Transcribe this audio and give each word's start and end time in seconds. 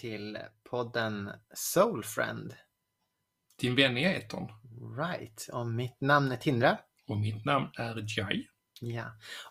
till 0.00 0.38
podden 0.70 1.30
Soul 1.54 2.04
Friend. 2.04 2.54
Din 3.60 3.74
vän 3.74 3.98
i 3.98 4.04
etern. 4.04 4.48
Right, 4.98 5.48
och 5.52 5.66
mitt 5.66 6.00
namn 6.00 6.32
är 6.32 6.36
Tindra. 6.36 6.78
Och 7.06 7.18
mitt 7.18 7.44
namn 7.44 7.68
är 7.78 8.04
Jai. 8.18 8.46
Ja, 8.80 9.04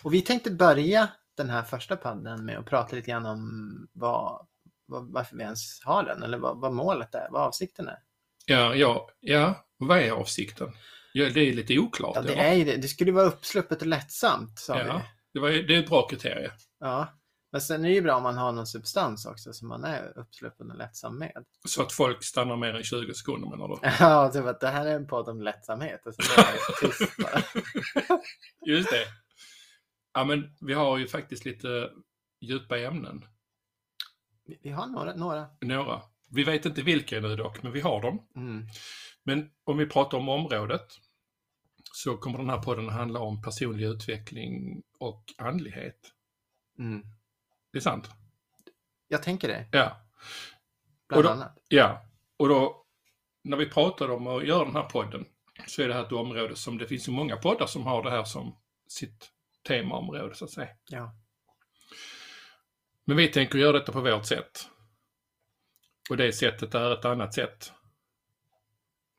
och 0.04 0.14
vi 0.14 0.22
tänkte 0.22 0.52
börja 0.52 1.10
den 1.38 1.50
här 1.50 1.64
första 1.64 1.98
podden 1.98 2.46
med 2.46 2.58
att 2.58 2.66
prata 2.66 2.96
lite 2.96 3.12
grann 3.12 3.26
om 3.26 3.88
vad, 3.94 4.48
vad, 4.86 5.12
varför 5.14 5.38
vi 5.38 5.44
ens 5.44 5.84
har 5.84 6.04
den, 6.04 6.24
eller 6.24 6.38
vad, 6.38 6.62
vad 6.62 6.74
målet 6.74 7.16
är, 7.16 7.28
vad 7.32 7.42
avsikten 7.42 7.88
är. 7.88 7.98
Ja, 8.46 8.76
ja, 8.76 9.10
ja, 9.20 9.66
vad 9.78 10.00
är 10.00 10.12
avsikten? 10.12 10.68
Ja, 11.14 11.30
det 11.30 11.40
är 11.40 11.54
lite 11.54 11.80
oklart. 11.80 12.16
Ja, 12.16 12.22
det 12.22 12.34
eller? 12.34 12.62
är 12.62 12.66
det. 12.66 12.78
Det 12.82 12.88
skulle 12.88 13.12
vara 13.12 13.26
uppsluppet 13.26 13.82
och 13.82 13.88
lättsamt, 13.88 14.60
sa 14.60 14.80
Ja, 14.80 14.98
vi. 14.98 15.04
det, 15.34 15.40
var, 15.40 15.50
det 15.50 15.76
är 15.76 15.80
ett 15.84 15.90
bra 15.90 16.08
kriterie. 16.08 16.52
Ja, 16.80 17.19
men 17.52 17.62
sen 17.62 17.86
är 17.86 17.90
det 17.90 17.96
ju 17.96 18.02
bra 18.02 18.16
om 18.16 18.24
man 18.24 18.38
har 18.38 18.52
någon 18.52 18.68
substans 18.68 19.26
också 19.26 19.54
som 19.54 19.68
man 19.68 19.84
är 19.84 20.18
uppsluppen 20.18 20.72
och 20.72 20.78
lättsam 20.78 21.18
med. 21.18 21.46
Så 21.68 21.82
att 21.82 21.92
folk 21.94 22.24
stannar 22.24 22.56
mer 22.58 22.74
än 22.74 22.84
20 22.84 23.14
sekunder 23.14 23.50
menar 23.50 23.68
du? 23.68 23.76
Ja, 24.00 24.32
typ 24.32 24.46
att 24.46 24.60
det 24.60 24.68
här 24.68 24.86
är 24.86 24.96
en 24.96 25.08
podd 25.08 25.30
om 25.30 25.42
lättsamhet 25.42 26.06
och 26.08 26.14
så 26.16 26.22
är 26.42 26.82
tyst 26.90 27.18
bara. 27.18 27.42
Just 28.66 28.90
det. 28.92 29.06
Ja, 30.14 30.24
men 30.24 30.56
vi 30.62 30.74
har 30.74 30.98
ju 30.98 31.08
faktiskt 31.08 31.46
lite 31.46 31.92
djupa 32.42 32.80
ämnen. 32.80 33.26
Vi- 34.46 34.60
Vi 34.64 34.70
har 34.70 34.88
några. 34.88 35.16
några. 35.16 35.48
Några. 35.62 36.02
Vi 36.32 36.44
vet 36.44 36.66
inte 36.66 36.82
vilka 36.82 37.20
nu 37.20 37.36
dock, 37.36 37.64
men 37.64 37.72
vi 37.72 37.82
har 37.82 38.02
dem. 38.02 38.28
Mm. 38.36 38.68
Men 39.24 39.50
om 39.64 39.78
vi 39.78 39.86
pratar 39.86 40.18
om 40.18 40.30
området 40.30 40.88
så 41.94 42.18
kommer 42.18 42.38
den 42.38 42.50
här 42.50 42.62
podden 42.62 42.88
att 42.88 42.94
handla 42.96 43.20
om 43.20 43.42
personlig 43.42 43.86
utveckling 43.86 44.84
och 45.00 45.24
andlighet. 45.38 46.00
Mm. 46.80 47.02
Det 47.72 47.78
är 47.78 47.82
sant? 47.82 48.10
Jag 49.08 49.24
tänker 49.24 49.48
det, 49.48 49.66
Ja. 49.72 50.02
bland 51.08 51.18
Och 51.18 51.24
då- 51.24 51.30
annat. 51.30 51.58
Ja, 51.68 52.06
och 52.38 52.50
då 52.50 52.86
när 53.44 53.58
vi 53.58 53.66
pratar 53.70 54.12
om 54.12 54.28
att 54.28 54.48
göra 54.48 54.66
den 54.66 54.76
här 54.76 54.84
podden 54.90 55.26
så 55.68 55.82
är 55.82 55.88
det 55.88 55.94
här 55.94 56.06
ett 56.06 56.12
område 56.12 56.56
som 56.56 56.78
det 56.78 56.88
finns 56.88 57.08
ju 57.08 57.12
många 57.12 57.36
poddar 57.38 57.66
som 57.66 57.84
har 57.84 58.04
det 58.04 58.10
här 58.12 58.24
som 58.24 58.56
sitt 58.88 59.32
temaområde 59.68 60.36
så 60.36 60.46
att 60.46 60.52
säga. 60.52 60.70
Ja. 60.90 61.16
Men 63.06 63.18
vi 63.18 63.28
tänker 63.28 63.60
göra 63.60 63.80
detta 63.80 63.92
på 63.92 64.02
vårt 64.02 64.26
sätt. 64.26 64.68
Och 66.10 66.18
det 66.18 66.34
sättet 66.34 66.76
är 66.76 66.94
ett 66.94 67.06
annat 67.06 67.34
sätt. 67.34 67.72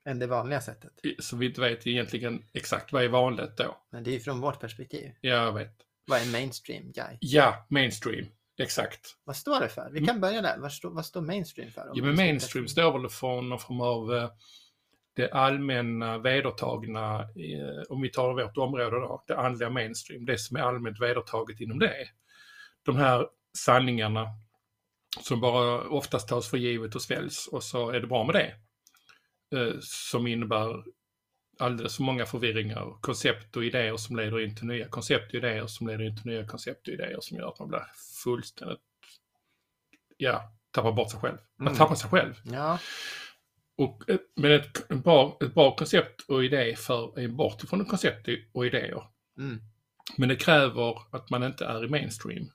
Än 0.05 0.19
det 0.19 0.27
vanliga 0.27 0.61
sättet. 0.61 0.93
Så 1.19 1.37
vi 1.37 1.47
inte 1.47 1.61
vet 1.61 1.87
egentligen 1.87 2.45
exakt 2.53 2.93
vad 2.93 3.05
är 3.05 3.09
vanligt 3.09 3.57
då. 3.57 3.77
Men 3.91 4.05
det 4.05 4.11
är 4.11 4.13
ju 4.13 4.21
från 4.21 4.41
vårt 4.41 4.61
perspektiv. 4.61 5.13
Ja, 5.21 5.31
jag 5.31 5.53
vet. 5.53 5.77
Vad 6.07 6.21
är 6.21 6.33
mainstream 6.33 6.93
guy? 6.93 7.17
Ja, 7.21 7.67
mainstream. 7.71 8.27
Exakt. 8.61 9.17
Vad 9.25 9.37
står 9.37 9.61
det 9.61 9.69
för? 9.69 9.91
Vi 9.93 10.07
kan 10.07 10.21
börja 10.21 10.43
där. 10.43 10.59
Vad 10.59 10.73
står, 10.73 10.91
vad 10.91 11.07
står 11.07 11.21
mainstream 11.21 11.71
för? 11.71 11.83
Mm. 11.83 11.93
Ja, 11.95 12.05
men 12.05 12.17
mainstream 12.17 12.69
står 12.69 12.99
väl 12.99 13.11
för 13.11 13.43
någon 13.43 13.59
form 13.59 13.81
av 13.81 14.15
eh, 14.15 14.31
det 15.17 15.31
allmänna 15.31 16.19
vedertagna, 16.19 17.21
eh, 17.21 17.83
om 17.89 18.01
vi 18.01 18.09
tar 18.09 18.35
vårt 18.45 18.57
område 18.57 18.91
då, 18.91 19.25
det 19.27 19.39
andliga 19.39 19.71
mainstream, 19.71 20.25
det 20.25 20.39
som 20.39 20.57
är 20.57 20.61
allmänt 20.61 21.01
vedertaget 21.01 21.61
inom 21.61 21.79
det. 21.79 21.95
De 22.83 22.97
här 22.97 23.27
sanningarna 23.59 24.27
som 25.21 25.41
bara 25.41 25.89
oftast 25.89 26.29
tas 26.29 26.51
för 26.51 26.57
givet 26.57 26.95
och 26.95 27.03
sväljs 27.03 27.47
och 27.47 27.63
så 27.63 27.91
är 27.91 28.01
det 28.01 28.07
bra 28.07 28.25
med 28.25 28.35
det. 28.35 28.55
Eh, 29.59 29.75
Som 29.81 30.27
innebär 30.27 30.85
alldeles 31.61 31.97
för 31.97 32.03
många 32.03 32.27
förvirringar, 32.27 32.97
koncept 33.01 33.57
och 33.57 33.65
idéer 33.65 33.97
som 33.97 34.17
leder 34.17 34.41
in 34.41 34.57
till 34.57 34.67
nya 34.67 34.89
koncept 34.89 35.29
och 35.29 35.35
idéer 35.35 35.67
som 35.67 35.87
leder 35.87 36.05
in 36.05 36.17
till 36.17 36.27
nya 36.27 36.47
koncept 36.47 36.89
och 36.89 36.95
idéer 36.95 37.19
som 37.21 37.37
gör 37.37 37.49
att 37.49 37.59
man 37.59 37.69
blir 37.69 37.83
fullständigt, 38.25 38.79
ja, 40.17 40.53
tappar 40.71 40.93
bort 40.93 41.11
sig 41.11 41.21
själv. 41.21 41.39
Man 41.59 41.67
Mm. 41.69 41.79
tappar 41.79 41.95
sig 41.95 42.11
själv. 42.11 42.35
Ja, 42.45 42.79
Och, 43.77 44.03
men 44.37 44.53
ett, 44.53 44.91
en 44.91 45.01
bra, 45.01 45.39
ett 45.41 45.55
bra 45.55 45.77
koncept 45.77 46.21
och 46.29 46.45
idé 46.45 46.77
för 46.77 47.19
en 47.19 47.37
bort 47.37 47.65
ifrån 47.65 47.85
koncept 47.85 48.29
och 48.53 48.67
idéer. 48.67 49.03
mm. 49.39 49.61
Men 50.17 50.29
det 50.29 50.37
kräver 50.37 50.99
att 51.17 51.31
man 51.31 51.43
inte 51.43 51.65
är 51.67 51.85
i 51.85 51.89
mainstream. 51.89 52.51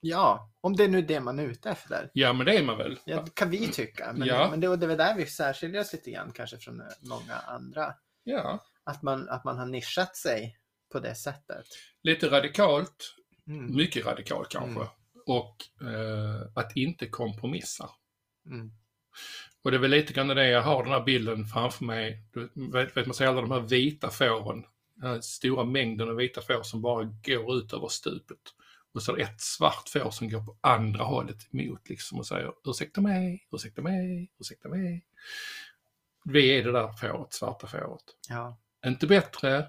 Ja, 0.00 0.52
om 0.60 0.76
det 0.76 0.84
är 0.84 0.88
nu 0.88 1.02
det 1.02 1.20
man 1.20 1.38
är 1.38 1.44
ute 1.44 1.70
efter. 1.70 2.10
Ja, 2.12 2.32
men 2.32 2.46
det 2.46 2.58
är 2.58 2.62
man 2.64 2.78
väl? 2.78 2.98
Ja, 3.04 3.22
det 3.22 3.34
kan 3.34 3.50
vi 3.50 3.68
tycka. 3.68 4.12
Men, 4.14 4.28
Ja. 4.28 4.50
men 4.50 4.60
det, 4.60 4.76
det 4.76 4.86
är 4.86 4.88
väl 4.88 4.98
där 4.98 5.14
vi 5.16 5.26
särskiljer 5.26 5.80
oss 5.80 5.92
lite 5.92 6.10
grann 6.10 6.32
kanske 6.32 6.58
från 6.58 6.82
många 7.00 7.34
andra. 7.46 7.94
Ja. 8.24 8.64
Att 8.84 9.02
man, 9.02 9.28
att 9.28 9.44
man 9.44 9.58
har 9.58 9.66
nischat 9.66 10.16
sig 10.16 10.58
på 10.92 11.00
det 11.00 11.14
sättet. 11.14 11.66
Lite 12.02 12.30
radikalt, 12.30 13.14
Mm. 13.46 13.76
mycket 13.76 14.06
radikalt 14.06 14.48
kanske. 14.48 14.80
Mm. 14.80 14.88
Och 15.26 15.56
eh, 15.88 16.40
att 16.54 16.76
inte 16.76 17.06
kompromissa. 17.06 17.90
Mm. 18.46 18.70
Och 19.64 19.70
det 19.70 19.76
är 19.76 19.80
väl 19.80 19.90
lite 19.90 20.12
grann 20.12 20.28
det 20.28 20.48
jag 20.48 20.62
har 20.62 20.82
den 20.84 20.92
här 20.92 21.02
bilden 21.02 21.44
framför 21.44 21.84
mig. 21.84 22.22
Du 22.32 22.70
vet, 22.72 22.96
vet 22.96 23.06
man 23.06 23.14
ser 23.14 23.26
alla 23.26 23.40
de 23.40 23.50
här 23.50 23.60
vita 23.60 24.10
fåren. 24.10 24.64
Den 24.94 25.10
här 25.10 25.20
stora 25.20 25.64
mängden 25.64 26.08
av 26.08 26.14
vita 26.16 26.40
får 26.40 26.62
som 26.62 26.82
bara 26.82 27.04
går 27.04 27.56
ut 27.56 27.72
över 27.72 27.88
stupet. 27.88 28.38
Och 28.92 29.02
så 29.02 29.12
är 29.12 29.16
det 29.16 29.22
ett 29.22 29.40
svart 29.40 29.88
får 29.88 30.10
som 30.10 30.30
går 30.30 30.44
på 30.44 30.56
andra 30.60 31.04
hållet 31.04 31.54
emot 31.54 31.88
liksom 31.88 32.18
och 32.18 32.26
säger 32.26 32.52
ursäkta 32.64 33.00
mig, 33.00 33.48
ursäkta 33.52 33.82
mig, 33.82 34.32
ursäkta 34.40 34.68
mig. 34.68 35.04
Vi 36.24 36.58
är 36.58 36.64
det 36.64 36.72
där 36.72 36.92
fåret, 36.92 37.32
svarta 37.32 37.66
fåret. 37.66 38.04
Ja. 38.28 38.58
Inte 38.86 39.06
bättre, 39.06 39.66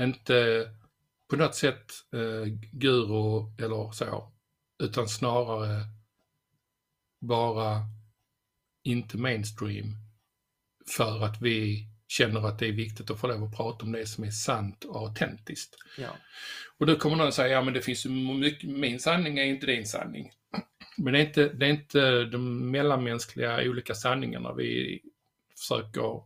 inte 0.00 0.68
på 1.28 1.36
något 1.36 1.54
sätt 1.54 1.92
eh, 2.12 2.52
guru 2.72 3.54
eller 3.58 3.92
så, 3.92 4.32
utan 4.78 5.08
snarare 5.08 5.84
bara 7.20 7.82
inte 8.82 9.18
mainstream 9.18 9.94
för 10.96 11.24
att 11.24 11.42
vi 11.42 11.88
känner 12.08 12.48
att 12.48 12.58
det 12.58 12.66
är 12.68 12.72
viktigt 12.72 13.10
att 13.10 13.20
få 13.20 13.26
lov 13.26 13.44
att 13.44 13.56
prata 13.56 13.84
om 13.84 13.92
det 13.92 14.06
som 14.06 14.24
är 14.24 14.30
sant 14.30 14.84
och 14.84 14.96
autentiskt. 14.96 15.76
ja. 15.98 16.08
Och 16.78 16.86
då 16.86 16.96
kommer 16.96 17.16
någon 17.16 17.32
säga, 17.32 17.48
ja 17.48 17.62
men 17.62 17.74
det 17.74 17.80
finns 17.82 18.06
ju 18.06 18.10
mycket, 18.10 18.70
min 18.70 19.00
sanning 19.00 19.38
är 19.38 19.44
inte 19.44 19.66
din 19.66 19.86
sanning. 19.86 20.30
Men 20.96 21.12
det 21.12 21.18
är 21.18 21.26
inte, 21.26 21.48
det 21.48 21.66
är 21.66 21.70
inte 21.70 22.24
de 22.24 22.70
mellanmänskliga 22.70 23.60
olika 23.70 23.94
sanningarna 23.94 24.52
vi 24.52 25.00
försöker 25.58 26.22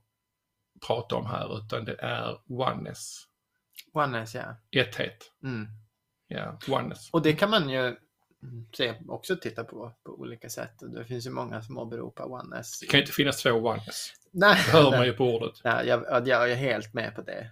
prata 0.87 1.17
om 1.17 1.27
här, 1.27 1.59
utan 1.59 1.85
det 1.85 1.97
är 1.99 2.39
oneness, 2.49 3.27
Oneness, 3.93 4.35
ja. 4.35 4.57
etthet. 4.71 5.33
Mm. 5.45 5.67
Ja, 6.29 6.59
oneness. 6.69 7.11
Och 7.11 7.23
det 7.23 7.33
kan 7.33 7.51
man 7.51 7.69
ju 7.71 7.97
se, 8.77 8.95
också 9.09 9.37
titta 9.37 9.65
på 9.65 9.93
på 10.05 10.13
olika 10.13 10.49
sätt. 10.49 10.83
Och 10.83 10.91
det 10.91 11.05
finns 11.05 11.27
ju 11.27 11.31
många 11.31 11.63
som 11.63 11.79
åberopar 11.79 12.33
oneness. 12.33 12.81
Det 12.81 12.87
kan 12.87 12.99
ju 12.99 13.03
inte 13.03 13.13
finnas 13.13 13.43
två 13.43 13.51
oneness. 13.51 14.13
Nej, 14.31 14.63
Det 14.67 14.73
hör 14.73 14.91
man 14.91 15.07
ju 15.07 15.13
på 15.13 15.35
ordet. 15.35 15.61
Ja, 15.65 15.83
jag, 15.83 16.05
ja, 16.09 16.27
jag 16.27 16.51
är 16.51 16.57
helt 16.57 16.95
med 16.95 17.15
på 17.15 17.23
det. 17.23 17.51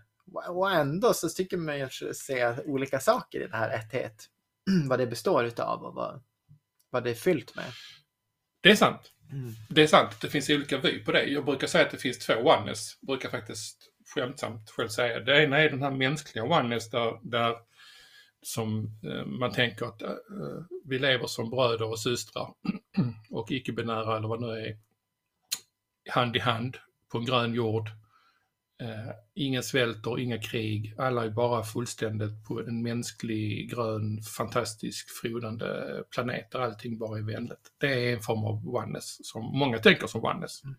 Och 0.49 0.71
ändå 0.71 1.15
så 1.15 1.29
tycker 1.29 1.57
man 1.57 1.79
ju 1.79 1.89
se 2.15 2.55
olika 2.65 3.01
saker 3.01 3.41
i 3.41 3.47
det 3.47 3.57
här 3.57 3.71
etthet. 3.71 4.29
vad 4.89 4.99
det 4.99 5.07
består 5.07 5.45
utav 5.45 5.83
och 5.83 5.95
vad, 5.95 6.23
vad 6.91 7.05
det 7.05 7.11
är 7.11 7.15
fyllt 7.15 7.57
med. 7.57 7.73
Det 8.61 8.71
är 8.71 8.77
sant. 8.77 9.13
Mm. 9.33 9.55
Det 9.69 9.83
är 9.83 9.87
sant, 9.87 10.21
det 10.21 10.29
finns 10.29 10.51
olika 10.51 10.79
vy 10.79 11.05
på 11.05 11.13
det. 11.13 11.25
Jag 11.25 11.45
brukar 11.45 11.67
säga 11.67 11.85
att 11.85 11.91
det 11.91 11.99
finns 11.99 12.19
två 12.19 12.35
oneness. 12.35 13.01
brukar 13.01 13.29
faktiskt 13.29 13.91
skämtsamt 14.15 14.71
själv 14.71 14.89
säga. 14.89 15.21
Det 15.21 15.45
ena 15.45 15.59
är 15.59 15.71
den 15.71 15.83
här 15.83 15.91
mänskliga 15.91 16.45
oneness 16.45 16.91
där, 16.91 17.21
där 17.23 17.57
som 18.49 18.91
eh, 19.05 19.27
man 19.27 19.53
tänker 19.53 19.87
att 19.87 20.03
eh, 20.03 20.15
vi 20.85 20.99
lever 20.99 21.27
som 21.27 21.51
bröder 21.51 21.91
och 21.91 22.01
systrar 22.01 22.55
och 23.31 23.51
icke-binära 23.51 24.17
eller 24.17 24.29
vad 24.29 24.41
det 24.41 24.47
nu 24.47 24.53
är, 24.53 24.79
hand 26.11 26.37
i 26.37 26.39
hand 26.39 26.77
på 27.13 27.19
en 27.19 27.25
grön 27.25 27.55
jord. 27.55 27.89
Eh, 28.81 29.11
ingen 29.35 29.63
svälter, 29.63 30.19
inga 30.19 30.39
krig, 30.39 30.95
alla 30.99 31.25
är 31.25 31.31
bara 31.31 31.65
fullständigt 31.65 32.45
på 32.45 32.61
en 32.61 32.83
mänsklig, 32.83 33.71
grön, 33.71 34.23
fantastisk, 34.23 35.09
frodande 35.23 36.03
planet 36.11 36.51
där 36.51 36.61
allting 36.61 36.99
bara 36.99 37.19
är 37.19 37.23
vänligt. 37.23 37.73
Det 37.79 38.09
är 38.09 38.13
en 38.13 38.23
form 38.23 38.45
av 38.45 38.69
oneness 38.69 39.27
som 39.27 39.59
många 39.59 39.79
tänker 39.79 40.07
som 40.07 40.25
oneness. 40.25 40.65
Mm. 40.65 40.77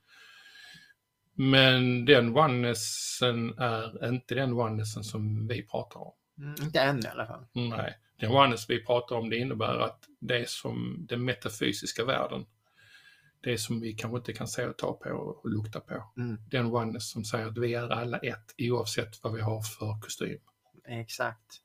Men 1.33 2.05
den 2.05 2.37
onenessen 2.37 3.53
är 3.57 4.09
inte 4.09 4.35
den 4.35 4.53
onenessen 4.53 5.03
som 5.03 5.47
vi 5.47 5.67
pratar 5.67 5.99
om. 5.99 6.13
Mm, 6.39 6.55
inte 6.61 6.79
än 6.81 6.99
i 7.05 7.07
alla 7.07 7.25
fall. 7.27 7.45
Nej, 7.53 7.97
den 8.19 8.31
oneness 8.31 8.69
vi 8.69 8.85
pratar 8.85 9.15
om 9.15 9.29
det 9.29 9.37
innebär 9.37 9.79
att 9.79 10.03
det 10.19 10.49
som 10.49 11.05
den 11.09 11.25
metafysiska 11.25 12.05
världen. 12.05 12.45
Det 13.41 13.57
som 13.57 13.81
vi 13.81 13.93
kanske 13.93 14.17
inte 14.17 14.33
kan 14.33 14.47
se 14.47 14.65
och 14.65 14.77
ta 14.77 14.93
på 14.93 15.09
och 15.09 15.49
lukta 15.49 15.79
på. 15.79 16.11
Mm, 16.17 16.37
Den 16.51 16.65
oneness 16.65 17.11
som 17.11 17.25
säger 17.25 17.47
att 17.47 17.57
vi 17.57 17.73
är 17.73 17.89
alla 17.89 18.17
ett 18.17 18.55
oavsett 18.57 19.23
vad 19.23 19.33
vi 19.33 19.41
har 19.41 19.61
för 19.61 20.01
kostym. 20.01 20.39
exakt. 20.87 21.61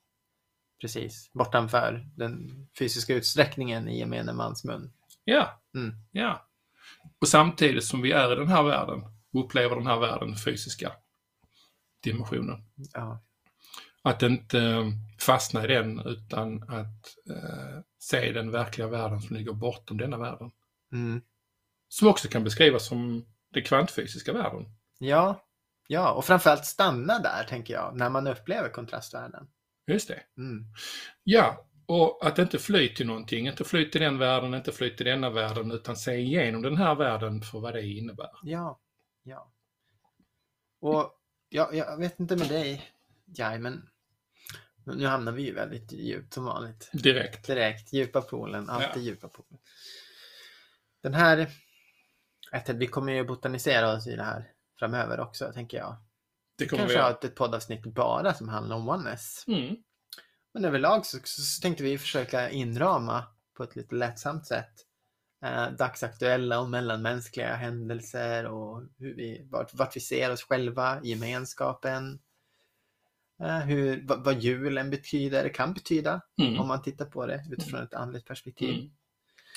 Precis. 0.81 1.29
Bortanför 1.33 2.07
den 2.15 2.67
fysiska 2.79 3.13
utsträckningen 3.15 3.87
i 3.89 3.99
gemene 3.99 4.33
mans 4.33 4.63
mun. 4.63 4.93
Ja, 5.23 5.61
Mm. 5.75 5.95
ja. 6.11 6.47
Och 7.21 7.27
samtidigt 7.27 7.83
som 7.83 8.01
vi 8.01 8.11
är 8.11 8.31
i 8.33 8.35
den 8.35 8.47
här 8.47 8.63
världen, 8.63 9.01
upplever 9.33 9.75
den 9.75 9.87
här 9.87 9.99
världen, 9.99 10.35
fysiska 10.35 10.91
dimensionen. 12.03 12.63
Ja. 12.93 13.21
Att 14.05 14.23
inte 14.23 14.59
eh, 14.59 14.85
fastna 15.19 15.63
i 15.63 15.67
den 15.67 15.99
utan 15.99 16.63
att 16.63 17.15
eh, 17.29 17.79
se 17.99 18.31
den 18.31 18.51
verkliga 18.51 18.87
världen 18.87 19.21
som 19.21 19.35
ligger 19.35 19.53
bortom 19.53 19.97
denna 19.97 20.17
världen. 20.17 20.51
Mm. 20.91 21.21
Som 21.87 22.07
också 22.07 22.27
kan 22.27 22.43
beskrivas 22.43 22.87
som 22.87 23.25
den 23.53 23.63
kvantfysiska 23.63 24.33
världen. 24.33 24.65
Ja, 24.99 25.45
ja, 25.87 26.11
och 26.11 26.25
framförallt 26.25 26.65
stanna 26.65 27.19
där 27.19 27.43
tänker 27.49 27.73
jag, 27.73 27.95
när 27.95 28.09
man 28.09 28.27
upplever 28.27 28.69
kontrastvärlden. 28.69 29.47
Just 29.87 30.07
det. 30.07 30.19
Mm. 30.37 30.65
Ja, 31.23 31.65
och 31.85 32.27
att 32.27 32.39
inte 32.39 32.59
fly 32.59 32.93
till 32.93 33.07
någonting, 33.07 33.47
inte 33.47 33.63
fly 33.63 33.89
till 33.89 34.01
den 34.01 34.17
världen, 34.17 34.53
inte 34.53 34.71
fly 34.71 34.95
till 34.95 35.05
denna 35.05 35.29
världen, 35.29 35.71
utan 35.71 35.95
se 35.95 36.15
igenom 36.15 36.61
den 36.61 36.77
här 36.77 36.95
världen 36.95 37.41
för 37.41 37.59
vad 37.59 37.73
det 37.73 37.87
innebär. 37.87 38.29
Ja, 38.43 38.79
ja. 39.23 39.51
Och 40.81 41.11
ja, 41.49 41.73
jag 41.73 41.97
vet 41.97 42.19
inte 42.19 42.35
med 42.35 42.47
dig, 42.47 42.91
Jai, 43.25 43.59
men 43.59 43.89
nu 44.85 45.05
hamnar 45.05 45.31
vi 45.31 45.43
ju 45.43 45.53
väldigt 45.53 45.91
djupt 45.91 46.33
som 46.33 46.45
vanligt. 46.45 46.89
Direkt. 46.93 47.47
Direkt, 47.47 47.93
djupa 47.93 48.21
poolen, 48.21 48.69
alltid 48.69 49.03
Ja. 49.03 49.05
djupa 49.05 49.27
poolen. 49.27 49.59
Den 51.03 51.13
här, 51.13 51.49
vi 52.73 52.87
kommer 52.87 53.13
ju 53.13 53.23
botanisera 53.23 53.93
oss 53.93 54.07
i 54.07 54.15
det 54.15 54.23
här 54.23 54.51
framöver 54.79 55.19
också, 55.19 55.51
tänker 55.53 55.77
jag. 55.77 55.97
Det 56.57 56.65
kommer 56.65 56.83
vi 56.83 56.87
Kanske 56.87 57.01
ha 57.01 57.09
göra. 57.09 57.19
ett, 57.23 57.35
poddavsnitt 57.35 57.83
bara 57.83 58.33
som 58.33 58.49
handlar 58.49 58.75
om 58.75 58.89
oneness. 58.89 59.43
Mm. 59.47 59.75
Men 60.53 60.65
överlag 60.65 61.05
så, 61.05 61.17
så, 61.23 61.61
tänkte 61.61 61.83
vi 61.83 61.97
försöka 61.97 62.49
inrama 62.49 63.23
på 63.57 63.63
ett 63.63 63.75
lite 63.75 63.95
lättsamt 63.95 64.47
sätt 64.47 64.73
eh, 65.45 65.71
dagsaktuella 65.71 66.59
och 66.59 66.69
mellanmänskliga 66.69 67.55
händelser 67.55 68.45
och 68.45 68.83
hur 68.97 69.15
vi, 69.15 69.47
vart, 69.51 69.73
vart 69.73 69.95
vi 69.95 69.99
ser 69.99 70.31
oss 70.31 70.43
själva 70.43 70.99
gemenskapen. 71.03 72.19
Eh, 73.41 73.57
hur, 73.59 74.03
vad, 74.07 74.23
vad 74.23 74.39
julen 74.39 74.89
betyder, 74.89 75.49
kan 75.49 75.73
betyda 75.73 76.21
Mm. 76.41 76.59
om 76.59 76.67
man 76.67 76.81
tittar 76.81 77.05
på 77.05 77.25
det 77.25 77.43
utifrån 77.51 77.83
ett 77.83 77.93
andligt 77.93 78.27
perspektiv. 78.27 78.73
Mm. 78.75 78.89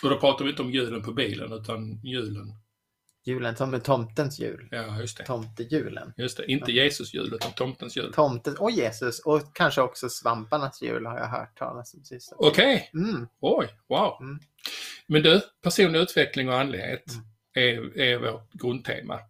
Och 0.03 0.11
då 0.11 0.17
pratar 0.21 0.45
vi 0.45 0.51
inte 0.51 0.63
om 0.63 0.71
julen 0.71 1.03
på 1.03 1.13
bilen, 1.13 1.53
utan 1.53 2.01
julen. 2.05 2.55
Julen 3.25 3.57
som 3.57 3.75
är 3.75 3.79
tomtens 3.79 4.39
jul, 4.39 4.69
Ja, 4.71 5.01
just 5.01 5.19
det. 5.19 5.25
tomtejulen. 5.25 6.13
Just 6.17 6.37
det. 6.37 6.47
Inte 6.53 6.73
Jesus 6.73 7.15
jul, 7.15 7.35
utan 7.35 7.53
tomtens 7.53 7.97
jul. 7.97 8.13
Tomten 8.13 8.57
och 8.57 8.71
Jesus 8.71 9.19
och 9.21 9.55
kanske 9.57 9.81
också 9.81 10.09
svamparnas 10.09 10.83
jul 10.83 11.07
har 11.07 11.19
jag 11.19 11.27
hört 11.29 11.59
talas 11.59 11.95
om 11.95 12.05
sist. 12.05 12.33
Okej. 12.37 12.91
Mm, 12.95 13.29
Oj, 13.41 13.69
wow. 13.89 14.17
Mm. 14.21 14.39
Men 15.07 15.23
du, 15.23 15.41
personlig 15.63 16.01
utveckling 16.01 16.49
och 16.49 16.61
andlighet 16.61 17.05
Mm. 17.13 17.25
är, 17.95 17.99
är 18.01 18.19
vårt 18.19 18.53
grundtema. 18.53 19.21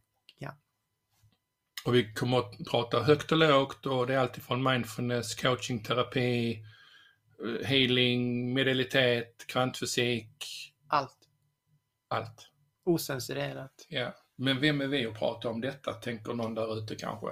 Och 1.89 1.95
vi 1.95 2.13
kommer 2.13 2.39
att 2.39 2.59
prata 2.71 3.03
högt 3.03 3.33
och 3.33 3.39
lågt 3.39 3.87
och 3.87 4.07
det 4.07 4.15
är 4.15 4.19
alltifrån 4.19 4.63
mindfulness, 4.63 5.35
coaching, 5.35 5.83
terapi, 5.83 6.65
eh, 7.45 7.67
healing, 7.67 8.55
medialitet, 8.55 9.47
kvantfysik, 9.47 10.45
allt 10.89 11.17
allt. 12.09 12.51
osensurerat. 12.85 13.87
Ja. 13.89 14.15
Men 14.37 14.61
vem 14.61 14.81
är 14.81 14.87
vi 14.87 15.07
att 15.07 15.19
prata 15.19 15.49
om 15.49 15.61
detta, 15.61 15.93
tänker 15.93 16.35
någon 16.35 16.55
där 16.55 16.79
ute 16.79 16.95
kanske. 16.95 17.27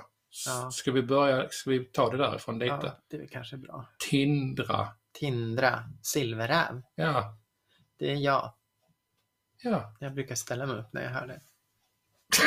Ja. 0.46 0.70
Ska 0.70 0.92
vi 0.92 1.02
börja, 1.02 1.48
ska 1.50 1.70
vi 1.70 1.84
ta 1.84 2.10
det 2.10 2.16
därifrån 2.16 2.58
lite? 2.58 2.78
Ja, 2.82 2.98
det 3.08 3.16
är 3.16 3.26
kanske 3.26 3.56
bra. 3.56 3.86
Tindra. 4.10 4.88
Tindra, 5.12 5.84
silverräv. 6.02 6.82
Ja. 6.94 7.38
Det 7.98 8.10
är 8.10 8.16
jag. 8.16 8.54
Ja. 9.62 9.96
Jag 10.00 10.14
brukar 10.14 10.34
ställa 10.34 10.66
mig 10.66 10.76
upp 10.76 10.92
när 10.92 11.02
jag 11.02 11.10
hör 11.10 11.26
det. 11.26 11.40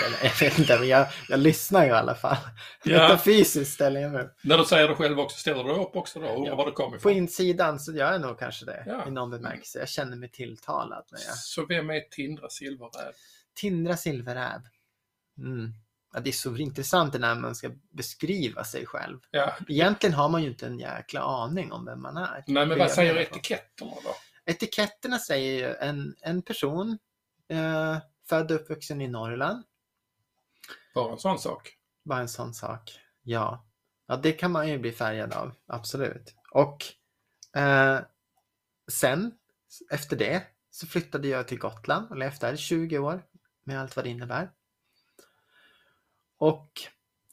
Eller, 0.05 0.17
jag 0.23 0.39
vet 0.39 0.59
inte, 0.59 0.79
men 0.79 0.87
jag, 0.87 1.07
jag 1.29 1.39
lyssnar 1.39 1.83
ju 1.83 1.89
i 1.89 1.93
alla 1.93 2.15
fall. 2.15 2.37
Ja. 2.83 2.97
Metafysiskt 3.01 3.73
ställer 3.73 4.01
jag 4.01 4.11
mig 4.11 4.23
upp. 4.23 4.37
När 4.43 4.57
du 4.57 4.63
säger 4.65 4.87
det 4.87 4.95
själv 4.95 5.19
också, 5.19 5.37
ställer 5.37 5.63
du 5.63 5.71
upp 5.71 5.95
också 5.95 6.19
då? 6.19 6.27
Undrar 6.27 6.47
Ja. 6.51 6.55
var 6.55 6.65
det 6.65 6.71
kommer 6.71 6.89
På 6.89 6.95
ifrån? 6.97 7.11
insidan 7.11 7.79
så 7.79 7.93
gör 7.93 8.11
jag 8.11 8.21
nog 8.21 8.39
kanske 8.39 8.65
det. 8.65 8.83
Ja. 8.87 9.07
I 9.07 9.11
någon 9.11 9.29
bemärkelse. 9.29 9.79
Jag 9.79 9.89
känner 9.89 10.17
mig 10.17 10.29
tilltalad 10.31 11.05
när 11.11 11.19
jag... 11.27 11.37
Så 11.37 11.65
vem 11.65 11.89
är 11.89 11.99
Tindra 11.99 12.49
Silverräv? 12.49 13.13
Tindra 13.55 13.97
silverräv. 13.97 14.61
Mm. 15.37 15.73
Ja, 16.13 16.19
det 16.19 16.29
är 16.29 16.31
så 16.31 16.55
intressant 16.55 17.13
när 17.19 17.35
man 17.35 17.55
ska 17.55 17.69
beskriva 17.91 18.63
sig 18.63 18.85
själv. 18.85 19.19
Ja. 19.31 19.55
Egentligen 19.67 20.13
har 20.13 20.29
man 20.29 20.43
ju 20.43 20.49
inte 20.49 20.65
en 20.65 20.79
jäkla 20.79 21.21
aning 21.21 21.71
om 21.71 21.85
vem 21.85 22.01
man 22.01 22.17
är. 22.17 22.43
Nej, 22.47 22.65
men 22.65 22.69
Det 22.69 22.75
vad 22.75 22.91
säger 22.91 23.13
på. 23.13 23.19
etiketterna 23.19 23.91
då? 24.03 24.15
Etiketterna 24.45 25.19
säger 25.19 25.51
ju 25.67 25.75
en, 25.75 26.15
en 26.21 26.41
person 26.41 26.97
eh, 27.49 27.97
född 28.29 28.51
och 28.51 28.61
uppvuxen 28.61 29.01
i 29.01 29.07
Norrland. 29.07 29.63
Bara 30.95 31.11
en 31.11 31.19
sån 31.19 31.39
sak. 31.39 31.73
Bara 32.03 32.19
en 32.19 32.29
sån 32.29 32.53
sak. 32.53 32.99
Ja. 33.23 33.65
Ja, 34.07 34.15
det 34.15 34.31
kan 34.31 34.51
man 34.51 34.69
ju 34.69 34.77
bli 34.77 34.91
färgad 34.91 35.33
av. 35.33 35.51
Absolut. 35.67 36.35
Och 36.51 36.85
eh, 37.59 37.99
sen, 38.91 39.31
efter 39.91 40.15
det, 40.17 40.43
så 40.71 40.87
flyttade 40.87 41.27
jag 41.27 41.47
till 41.47 41.59
Gotland 41.59 42.09
och 42.09 42.17
levt 42.17 42.41
där 42.41 42.53
i 42.53 42.57
20 42.57 42.99
år 42.99 43.21
med 43.63 43.81
allt 43.81 43.95
vad 43.95 44.05
det 44.05 44.09
innebär. 44.09 44.49
Och 46.37 46.71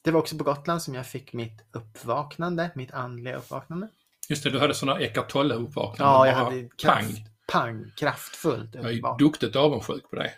det 0.03 0.11
var 0.11 0.19
också 0.19 0.37
på 0.37 0.43
Gotland 0.43 0.81
som 0.81 0.93
jag 0.95 1.07
fick 1.07 1.33
mitt 1.33 1.65
uppvaknande, 1.71 2.71
mitt 2.75 2.91
andliga 2.91 3.35
uppvaknande. 3.37 3.89
Just 4.29 4.43
det, 4.43 4.49
du 4.49 4.59
hade 4.59 4.73
sådana 4.73 4.99
Eckart 4.99 5.31
Tolle-uppvaknanden. 5.31 6.13
Ja, 6.13 6.27
jag 6.27 6.33
hade 6.35 6.69
kraft, 6.69 7.15
Pang! 7.15 7.29
pang, 7.47 7.91
kraftfullt 7.97 8.75
Jag 8.75 8.85
är 8.85 8.97
uppvaknande. 8.97 9.23
duktigt 9.23 9.55
avundsjuk 9.55 10.09
på 10.09 10.15
dig. 10.15 10.35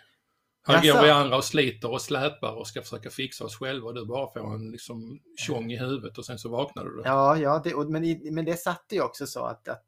Jaså? 0.68 0.92
går 0.92 1.02
vi 1.02 1.10
andra 1.10 1.36
och 1.36 1.44
sliter 1.44 1.90
och 1.90 2.02
släpar 2.02 2.52
och 2.52 2.66
ska 2.66 2.82
försöka 2.82 3.10
fixa 3.10 3.44
oss 3.44 3.56
själva 3.56 3.86
och 3.88 3.94
du 3.94 4.06
bara 4.06 4.32
får 4.32 4.54
en 4.54 4.70
liksom 4.70 5.20
tjong 5.36 5.72
i 5.72 5.76
huvudet 5.78 6.18
och 6.18 6.26
sen 6.26 6.38
så 6.38 6.48
vaknar 6.48 6.84
du. 6.84 7.02
Ja, 7.04 7.36
ja 7.36 7.60
det, 7.64 7.74
och, 7.74 7.90
men, 7.90 8.34
men 8.34 8.44
det 8.44 8.56
satte 8.56 8.94
ju 8.94 9.02
också 9.02 9.26
så 9.26 9.44
att, 9.44 9.68
att, 9.68 9.86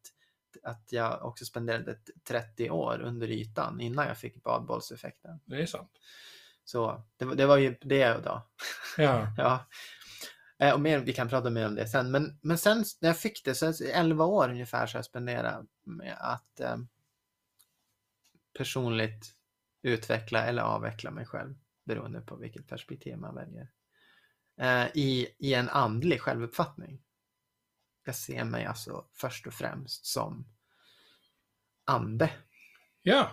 att 0.63 0.89
jag 0.91 1.25
också 1.25 1.45
spenderade 1.45 1.99
30 2.25 2.71
år 2.71 3.01
under 3.01 3.31
ytan 3.31 3.81
innan 3.81 4.07
jag 4.07 4.19
fick 4.19 4.43
badbollseffekten. 4.43 5.41
Det 5.45 5.63
är 5.63 5.67
sant. 5.67 5.91
Så 6.65 7.05
det, 7.17 7.25
var- 7.25 7.35
det 7.35 7.47
var 7.47 7.57
ju 7.57 7.77
det 7.81 8.25
då. 8.25 8.47
Ja, 8.97 9.27
Ja. 9.37 9.67
Eh, 10.59 10.75
Och 10.75 10.81
mer, 10.81 10.99
vi 10.99 11.13
kan 11.13 11.29
prata 11.29 11.51
mer 11.51 11.67
om 11.67 11.75
det 11.75 11.89
sen. 11.89 12.11
Men, 12.11 12.39
men 12.43 12.59
sen 12.59 12.85
när 13.01 13.09
jag 13.09 13.19
fick 13.19 13.45
det, 13.45 13.55
så 13.55 13.73
11 13.85 14.25
år 14.25 14.49
ungefär 14.51 14.87
så 14.87 14.99
jag 14.99 15.05
spenderat 15.05 15.65
med 15.85 16.17
att 16.21 16.61
eh, 16.61 16.77
personligt 18.59 19.35
utveckla 19.83 20.45
eller 20.47 20.63
avveckla 20.63 21.11
mig 21.11 21.27
själv 21.27 21.55
beroende 21.85 22.21
på 22.21 22.37
vilket 22.37 22.67
perspektiv 22.69 23.17
man 23.19 23.35
väljer. 23.35 23.69
Eh, 24.61 24.87
i, 24.95 25.29
I 25.39 25.55
en 25.55 25.69
andlig 25.69 26.21
självuppfattning. 26.21 27.03
Jag 28.05 28.15
ser 28.15 28.45
mig 28.45 28.65
alltså 28.65 29.07
först 29.13 29.47
och 29.47 29.55
främst 29.55 30.07
som 30.07 30.47
ande. 31.85 32.31
ja 33.03 33.31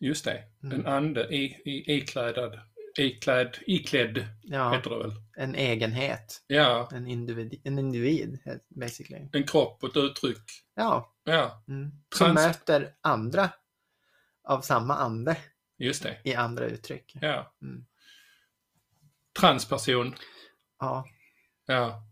just 0.00 0.24
det. 0.24 0.44
Mm. 0.62 0.80
En 0.80 0.86
ande 0.86 1.28
i, 1.34 1.44
i, 1.44 1.94
iklädad, 1.96 2.60
iklädd, 2.98 3.56
iklädd 3.66 4.26
Ja, 4.42 4.72
heter 4.72 4.90
det 4.90 4.98
väl. 4.98 5.12
en 5.36 5.54
egenhet. 5.54 6.44
Ja, 6.46 6.88
En 6.92 7.06
individ, 7.06 7.60
en 7.64 7.78
individ 7.78 8.38
basically. 8.68 9.28
en 9.32 9.44
kropp 9.46 9.82
och 9.84 9.88
ett 9.90 9.96
uttryck. 9.96 10.50
Ja, 10.74 11.14
Ja, 11.24 11.64
Mm. 11.68 11.90
Som 12.14 12.26
Trans- 12.26 12.34
möter 12.34 12.94
andra 13.00 13.50
av 14.44 14.60
samma 14.60 14.94
ande 14.96 15.36
just 15.78 16.02
det. 16.02 16.16
i 16.24 16.34
andra 16.34 16.64
uttryck. 16.66 17.16
Ja. 17.20 17.54
Mm. 17.62 17.84
Transperson. 19.40 20.14
Ja, 20.80 21.04
Ja, 21.66 22.02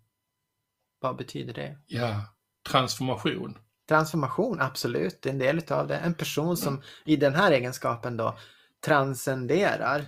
vad 1.00 1.16
betyder 1.16 1.54
det? 1.54 1.78
ja. 1.86 2.24
Transformation. 2.70 3.58
Transformation, 3.88 4.60
absolut, 4.60 5.22
det 5.22 5.28
är 5.28 5.32
en 5.32 5.38
del 5.38 5.58
utav 5.58 5.86
det. 5.88 5.96
En 5.96 6.14
person 6.14 6.56
som 6.56 6.82
i 7.04 7.16
den 7.16 7.34
här 7.34 7.52
egenskapen 7.52 8.16
då 8.16 8.38
transcenderar 8.80 10.06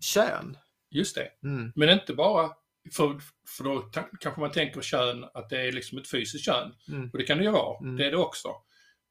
kön. 0.00 0.56
Just 0.90 1.14
det. 1.14 1.28
Mm. 1.42 1.72
Men 1.76 1.88
inte 1.88 2.14
bara, 2.14 2.50
för, 2.96 3.20
för 3.56 3.64
då 3.64 3.90
kanske 4.20 4.40
man 4.40 4.50
tänker 4.50 4.80
kön 4.80 5.24
att 5.34 5.48
det 5.48 5.60
är 5.68 5.72
liksom 5.72 5.98
ett 5.98 6.10
fysiskt 6.10 6.44
kön. 6.44 6.74
Mm. 6.88 7.10
Och 7.12 7.18
det 7.18 7.24
kan 7.24 7.38
det 7.38 7.44
ju 7.44 7.50
vara, 7.50 7.78
Mm. 7.80 7.96
det 7.96 8.06
är 8.06 8.10
det 8.10 8.16
också. 8.16 8.48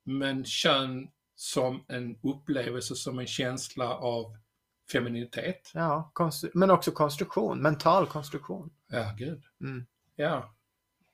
Men 0.03 0.45
kön 0.45 1.07
som 1.39 1.85
en 1.87 2.15
upplevelse, 2.23 2.95
som 2.95 3.19
en 3.19 3.27
känsla 3.27 3.89
av 3.95 4.37
femininitet. 4.91 5.71
Ja, 5.73 6.11
men 6.53 6.71
också 6.71 6.91
konstruktion, 6.91 7.61
mental 7.61 8.07
konstruktion. 8.07 8.69
Ja, 8.91 9.13
gud. 9.17 9.43
Mm. 9.61 9.85
Ja. 10.15 10.53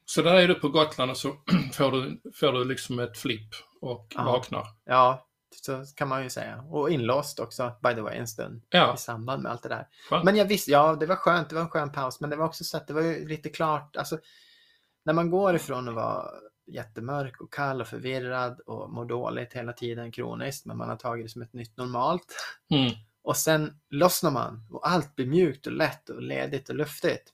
Så 0.05 0.21
där 0.21 0.33
är 0.35 0.47
du 0.47 0.55
på 0.55 0.69
Gotland 0.69 1.11
och 1.11 1.17
så 1.17 1.29
får 1.73 1.91
du, 1.91 2.21
får 2.33 2.51
du 2.51 2.65
liksom 2.65 2.99
ett 2.99 3.17
flipp 3.17 3.49
och 3.81 4.07
Ja. 4.15 4.23
vaknar. 4.23 4.67
Ja, 4.85 5.27
så 5.61 5.85
kan 5.95 6.07
man 6.07 6.23
ju 6.23 6.29
säga. 6.29 6.61
Och 6.61 6.89
inlåst 6.89 7.39
också, 7.39 7.71
by 7.83 7.93
the 7.95 8.01
way, 8.01 8.17
en 8.17 8.27
stund 8.27 8.63
Ja, 8.69 8.93
i 8.93 8.97
samband 8.97 9.43
med 9.43 9.51
allt 9.51 9.63
det 9.63 9.69
där. 9.69 9.87
skönt. 10.09 10.25
Men 10.25 10.35
jag 10.35 10.45
visste, 10.45 10.71
ja 10.71 10.95
det 10.95 11.05
var 11.05 11.15
skönt, 11.15 11.49
det 11.49 11.55
var 11.55 11.61
en 11.61 11.69
skön 11.69 11.91
paus, 11.91 12.21
men 12.21 12.29
det 12.29 12.35
var 12.35 12.45
också 12.45 12.63
så 12.63 12.77
att 12.77 12.87
det 12.87 12.93
var 12.93 13.01
ju 13.01 13.27
lite 13.27 13.49
klart, 13.49 13.95
alltså 13.97 14.17
när 15.05 15.13
man 15.13 15.29
går 15.29 15.55
ifrån 15.55 15.87
att 15.89 15.95
vara 15.95 16.25
jättemörk 16.65 17.41
och 17.41 17.53
kall 17.53 17.81
och 17.81 17.87
förvirrad 17.87 18.59
och 18.59 18.89
mår 18.89 19.05
dåligt 19.05 19.53
hela 19.53 19.73
tiden 19.73 20.11
kroniskt, 20.11 20.65
men 20.65 20.77
man 20.77 20.89
har 20.89 20.95
tagit 20.95 21.25
det 21.25 21.29
som 21.29 21.41
ett 21.41 21.53
nytt 21.53 21.77
normalt. 21.77 22.35
Mm. 22.69 22.93
Och 23.21 23.37
sen 23.37 23.79
lossnar 23.89 24.31
man 24.31 24.67
och 24.69 24.89
allt 24.89 25.15
blir 25.15 25.25
mjukt 25.25 25.67
och 25.67 25.73
lätt 25.73 26.09
och 26.09 26.21
ledigt 26.21 26.69
och 26.69 26.75
luftigt. 26.75 27.33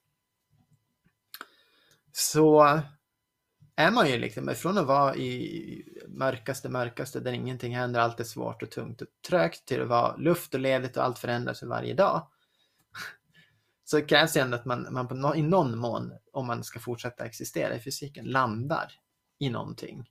Så 2.11 2.81
är 3.75 3.91
man 3.91 4.09
ju 4.09 4.17
liksom, 4.17 4.55
från 4.55 4.77
att 4.77 4.85
vara 4.85 5.15
i 5.15 5.83
mörkaste, 6.07 6.69
mörkaste 6.69 7.19
där 7.19 7.31
ingenting 7.31 7.75
händer, 7.75 7.99
allt 7.99 8.19
är 8.19 8.23
svårt 8.23 8.63
och 8.63 8.71
tungt 8.71 9.01
och 9.01 9.07
trögt 9.27 9.65
till 9.65 9.81
att 9.81 9.87
vara 9.87 10.15
luft 10.15 10.53
och 10.53 10.59
ledigt 10.59 10.97
och 10.97 11.03
allt 11.03 11.19
förändras 11.19 11.59
för 11.59 11.67
varje 11.67 11.93
dag. 11.93 12.27
Så 13.85 14.01
krävs 14.01 14.33
det 14.33 14.39
ändå 14.39 14.57
att 14.57 14.65
man, 14.65 14.87
man 14.91 15.05
no, 15.05 15.35
i 15.35 15.41
någon 15.41 15.77
mån, 15.77 16.13
om 16.33 16.47
man 16.47 16.63
ska 16.63 16.79
fortsätta 16.79 17.25
existera 17.25 17.75
i 17.75 17.79
fysiken, 17.79 18.25
landar 18.25 18.91
i 19.39 19.49
någonting. 19.49 20.09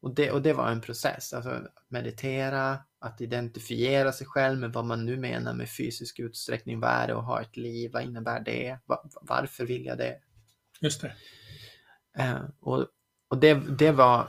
Och 0.00 0.14
det, 0.14 0.30
och 0.30 0.42
det 0.42 0.52
var 0.52 0.70
en 0.70 0.80
process, 0.80 1.32
alltså 1.32 1.62
meditera, 1.88 2.78
att 2.98 3.20
identifiera 3.20 4.12
sig 4.12 4.26
själv 4.26 4.58
med 4.58 4.72
vad 4.72 4.84
man 4.84 5.04
nu 5.04 5.16
menar 5.16 5.54
med 5.54 5.70
fysisk 5.70 6.18
utsträckning. 6.18 6.80
Vad 6.80 6.90
är 6.90 7.06
det 7.06 7.18
att 7.18 7.24
ha 7.24 7.40
ett 7.40 7.56
liv? 7.56 7.90
Vad 7.92 8.02
innebär 8.02 8.40
det? 8.40 8.78
Varför 9.22 9.64
vill 9.66 9.84
jag 9.84 9.98
det? 9.98 10.20
Just 10.80 11.00
det. 11.00 11.14
Eh, 12.18 12.42
och 12.60 12.88
och 13.28 13.38
det, 13.38 13.54
det, 13.54 13.92
var, 13.92 14.28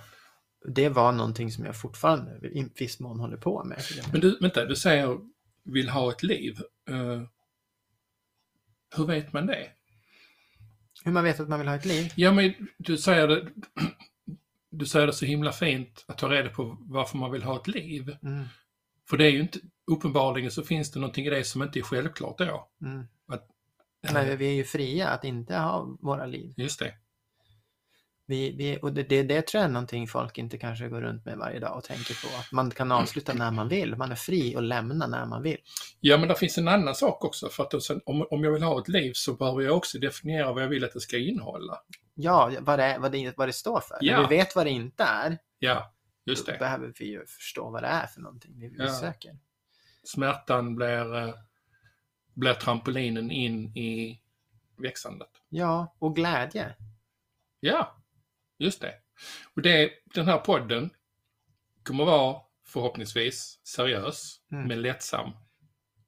det 0.68 0.90
var 0.90 1.12
någonting 1.12 1.52
som 1.52 1.66
jag 1.66 1.82
fortfarande 1.82 2.48
i 2.48 2.72
viss 2.76 3.00
mån 3.00 3.20
håller 3.20 3.38
på 3.38 3.64
med. 3.64 3.82
Men 4.12 4.22
du, 4.22 4.38
vänta, 4.42 4.66
du 4.66 4.76
säger 4.76 5.20
vill 5.64 5.90
ha 5.90 6.12
ett 6.12 6.24
liv. 6.24 6.58
Uh, 6.90 7.24
hur 8.96 9.06
vet 9.06 9.34
man 9.34 9.46
det? 9.48 9.70
Hur 11.04 11.12
man 11.12 11.24
vet 11.24 11.40
att 11.40 11.50
man 11.50 11.60
vill 11.60 11.68
ha 11.68 11.76
ett 11.76 11.86
liv? 11.86 12.14
Ja, 12.16 12.32
men 12.32 12.54
du 12.78 12.98
säger 12.98 13.28
det, 13.28 13.48
du 14.72 14.86
säger 14.86 15.08
det 15.08 15.14
så 15.14 15.26
himla 15.26 15.52
fint 15.52 16.06
att 16.08 16.18
ta 16.18 16.30
reda 16.30 16.50
på 16.50 16.78
varför 16.80 17.18
man 17.18 17.32
vill 17.32 17.44
ha 17.44 17.56
ett 17.56 17.68
liv. 17.68 18.16
Mm. 18.24 18.46
För 19.10 19.18
det 19.18 19.26
är 19.26 19.32
ju 19.32 19.40
inte, 19.40 19.60
uppenbarligen 19.92 20.52
så 20.52 20.64
finns 20.64 20.92
det 20.92 21.00
någonting 21.00 21.26
i 21.26 21.30
det 21.30 21.44
som 21.44 21.64
inte 21.64 21.80
är 21.80 21.84
självklart 21.84 22.38
då. 22.38 22.70
Mm. 22.82 23.08
Att, 23.28 23.48
Men 24.14 24.38
vi 24.38 24.48
är 24.48 24.54
ju 24.54 24.64
fria 24.64 25.10
att 25.10 25.24
inte 25.24 25.56
ha 25.56 25.98
våra 26.02 26.26
liv. 26.26 26.54
Just 26.58 26.80
det. 26.80 26.94
Vi, 28.30 28.52
vi, 28.52 28.80
och 28.82 28.94
det, 28.94 29.04
det, 29.04 29.24
det 29.24 29.42
tror 29.42 29.62
jag 29.62 29.70
är 29.70 29.74
någonting 29.74 30.08
folk 30.08 30.38
inte 30.38 30.58
kanske 30.58 30.88
går 30.88 31.02
runt 31.02 31.26
med 31.26 31.38
varje 31.38 31.60
dag 31.60 31.78
och 31.78 31.84
tänker 31.84 32.14
på. 32.14 32.38
Att 32.40 32.52
man 32.52 32.72
kan 32.72 32.92
avsluta 32.92 33.34
när 33.34 33.52
man 33.52 33.68
vill. 33.68 33.96
Man 33.96 34.12
är 34.12 34.16
fri 34.16 34.56
att 34.56 34.64
lämna 34.64 35.08
när 35.08 35.26
man 35.26 35.44
vill. 35.44 35.58
Ja, 36.00 36.18
men 36.18 36.28
det 36.28 36.36
finns 36.36 36.58
en 36.58 36.68
annan 36.68 36.96
sak 36.96 37.26
också. 37.26 37.50
För 37.50 37.64
att 37.64 37.84
sen, 37.84 38.02
om, 38.06 38.28
om 38.30 38.44
jag 38.44 38.52
vill 38.52 38.64
ha 38.64 38.82
ett 38.82 38.88
liv 38.88 39.12
så 39.16 39.34
behöver 39.34 39.62
jag 39.62 39.78
också 39.78 40.00
definiera 40.00 40.54
vad 40.54 40.64
jag 40.64 40.68
vill 40.68 40.84
att 40.84 40.94
det 40.94 41.00
ska 41.00 41.18
innehålla. 41.18 41.78
Ja, 42.22 42.52
vad 42.60 42.80
det, 42.80 42.98
vad 43.00 43.12
det, 43.12 43.38
vad 43.38 43.48
det 43.48 43.54
står 43.54 43.80
för. 43.80 43.98
Ja. 44.02 44.22
När 44.22 44.30
vi 44.30 44.38
vet 44.38 44.56
vad 44.56 44.66
det 44.66 44.70
inte 44.70 45.04
är. 45.04 45.38
Ja, 45.60 45.94
just 46.26 46.46
det. 46.46 46.52
Då 46.52 46.58
behöver 46.58 46.94
vi 47.00 47.06
ju 47.06 47.26
förstå 47.26 47.70
vad 47.70 47.84
det 47.84 47.88
är 47.88 48.08
för 48.08 48.22
någonting 48.22 48.60
vi, 48.60 48.76
ja. 48.78 49.00
söker. 49.00 49.38
Smärtan 50.04 50.76
blir, 50.76 51.16
eh, 51.16 51.34
blir 52.34 52.54
trampolinen 52.54 53.32
in 53.32 53.78
i 53.78 54.22
växandet. 54.78 55.30
Ja, 55.50 55.96
och 56.00 56.16
glädje. 56.16 56.76
Ja, 57.60 58.00
Just 58.60 58.82
det. 58.82 58.94
Och 59.56 59.62
det, 59.62 59.92
den 60.04 60.26
här 60.26 60.38
podden 60.38 60.90
kommer 61.84 62.06
vara 62.06 62.42
förhoppningsvis 62.66 63.60
seriös, 63.64 64.42
mm. 64.52 64.68
men 64.68 64.82
lättsam. 64.82 65.32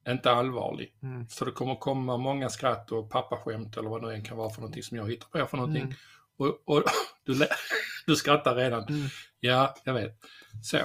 Inte 0.08 0.32
allvarlig. 0.32 0.94
Mm. 1.04 1.30
Så 1.30 1.46
det 1.46 1.52
kommer 1.52 1.76
komma 1.76 2.18
många 2.18 2.50
skratt 2.50 2.92
och 2.92 3.10
pappaskämt 3.10 3.78
eller 3.78 3.90
vad 3.90 4.02
det 4.02 4.14
än 4.14 4.24
kan 4.24 4.38
vara 4.38 4.50
för 4.50 4.62
någonting 4.62 4.84
som 4.84 4.98
jag 4.98 5.10
hittar 5.10 5.28
på 5.28 5.48
för 5.48 5.58
någonting. 5.58 5.84
Mm. 5.84 5.96
Och, 6.38 6.62
och 6.66 6.84
du, 7.24 7.48
du 8.06 8.16
skrattar 8.16 8.56
redan. 8.56 8.88
Mm. 8.88 9.08
Ja, 9.40 9.76
jag 9.84 9.94
vet. 9.94 10.20
Så. 10.64 10.78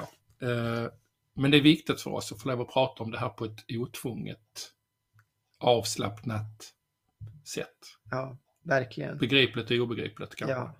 Uh, 0.46 0.88
men 1.34 1.50
det 1.50 1.56
är 1.56 1.62
viktigt 1.62 2.00
för 2.00 2.10
oss 2.10 2.32
att 2.32 2.42
få 2.42 2.48
lov 2.48 2.60
att 2.60 2.72
prata 2.72 3.02
om 3.02 3.10
det 3.10 3.18
här 3.18 3.28
på 3.28 3.44
ett 3.44 3.64
otvunget, 3.68 4.72
avslappnat 5.58 6.72
sätt. 7.44 7.76
Ja, 8.10 8.36
verkligen. 8.62 9.18
Begripligt 9.18 9.70
och 9.70 9.76
obegripligt 9.76 10.34
kanske. 10.34 10.56
Ja. 10.56 10.74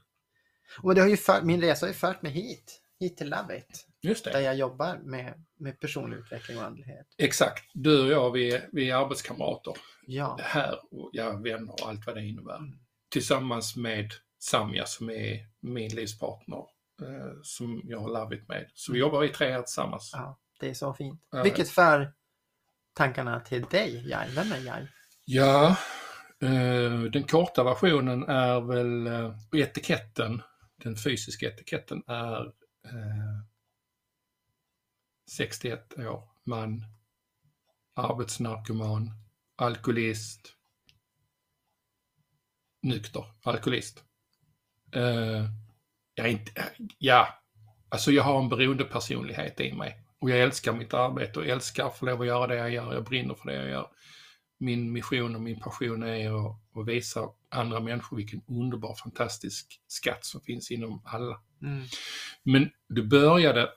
Och 0.83 0.95
det 0.95 1.01
har 1.01 1.09
ju 1.09 1.17
för, 1.17 1.43
min 1.43 1.61
resa 1.61 1.87
har 1.87 1.89
ju 1.89 1.95
fört 1.95 2.23
mig 2.23 2.33
hit, 2.33 2.81
hit 3.01 3.17
till 3.17 3.31
Love 3.31 3.59
It. 3.59 3.87
Just 4.07 4.25
det. 4.25 4.31
Där 4.31 4.41
jag 4.41 4.57
jobbar 4.57 4.99
med, 5.03 5.45
med 5.59 5.81
personlig 5.81 6.17
utveckling 6.17 6.59
och 6.59 6.65
andlighet. 6.65 7.07
Exakt. 7.19 7.71
Du 7.75 8.03
och 8.03 8.11
jag, 8.11 8.31
vi 8.31 8.55
är, 8.55 8.69
vi 8.73 8.91
är 8.91 8.97
arbetskamrater. 8.97 9.75
Ja. 10.07 10.39
Här, 10.43 10.79
och 10.91 11.11
ja, 11.13 11.33
vänner 11.33 11.73
och 11.73 11.89
allt 11.89 12.07
vad 12.07 12.17
det 12.17 12.25
innebär. 12.25 12.57
Mm. 12.57 12.79
Tillsammans 13.11 13.77
med 13.77 14.11
Samja 14.39 14.87
som 14.87 15.11
är 15.11 15.47
min 15.61 15.95
livspartner 15.95 16.65
eh, 17.03 17.33
som 17.43 17.81
jag 17.85 18.01
har 18.01 18.09
Love 18.09 18.37
It 18.37 18.49
med. 18.49 18.71
Så 18.75 18.93
vi 18.93 18.99
jobbar 18.99 19.21
vi 19.21 19.29
tre 19.29 19.53
här 19.53 19.63
tillsammans. 19.63 20.11
Ja, 20.13 20.39
det 20.61 20.71
är 20.71 20.75
så 20.75 20.95
fint. 20.95 21.21
Uh, 21.35 21.43
Vilket 21.43 21.69
för 21.69 22.13
tankarna 22.95 23.41
till 23.41 23.63
dig, 23.63 24.09
Jai. 24.09 24.29
Vem 24.35 24.53
är 24.53 24.59
Jai? 24.59 24.87
Ja, 25.25 25.77
eh, 26.43 27.01
den 27.13 27.23
korta 27.23 27.65
versionen 27.65 28.23
är 28.23 28.61
väl 28.61 29.07
eh, 29.07 29.61
etiketten 29.61 30.43
den 30.83 30.97
fysiska 30.97 31.47
etiketten 31.47 32.03
är 32.07 32.47
eh, 32.85 33.26
61 35.27 35.99
år, 35.99 36.23
man, 36.45 36.85
arbetsnarkoman, 37.95 39.11
alkoholist, 39.57 40.57
nykter, 42.83 43.25
alkoholist. 43.43 44.05
Eh, 44.95 45.45
jag 46.15 46.31
inte, 46.31 46.65
ja, 46.99 47.29
alltså 47.89 48.11
jag 48.11 48.23
har 48.23 48.43
en 48.43 48.49
beroendepersonlighet 48.49 49.61
i 49.61 49.73
mig 49.73 50.07
och 50.19 50.31
jag 50.31 50.41
älskar 50.41 50.73
mitt 50.73 50.95
arbete 50.95 51.39
och 51.39 51.47
älskar 51.47 51.87
att 51.87 51.99
få 51.99 52.07
lov 52.07 52.21
att 52.21 52.27
göra 52.27 52.47
det 52.47 52.57
jag 52.57 52.71
gör. 52.71 52.95
Jag 52.95 53.05
brinner 53.05 53.35
för 53.35 53.49
det 53.49 53.55
jag 53.55 53.69
gör. 53.69 53.91
Min 54.59 54.93
mission 54.93 55.35
och 55.35 55.43
min 55.43 55.61
passion 55.61 56.03
är 56.03 56.47
att, 56.47 56.61
att 56.75 56.89
visa 56.89 57.29
andra 57.49 57.81
människor 57.81 58.17
vilken 58.17 58.43
underbar, 58.49 58.95
fantastisk 58.95 59.81
skatt 59.87 60.25
som 60.25 60.41
finns 60.41 60.71
inom 60.71 61.03
alla. 61.05 61.41
Mm. 61.63 61.85
Men 62.43 62.71
du 62.89 63.03
började 63.03 63.69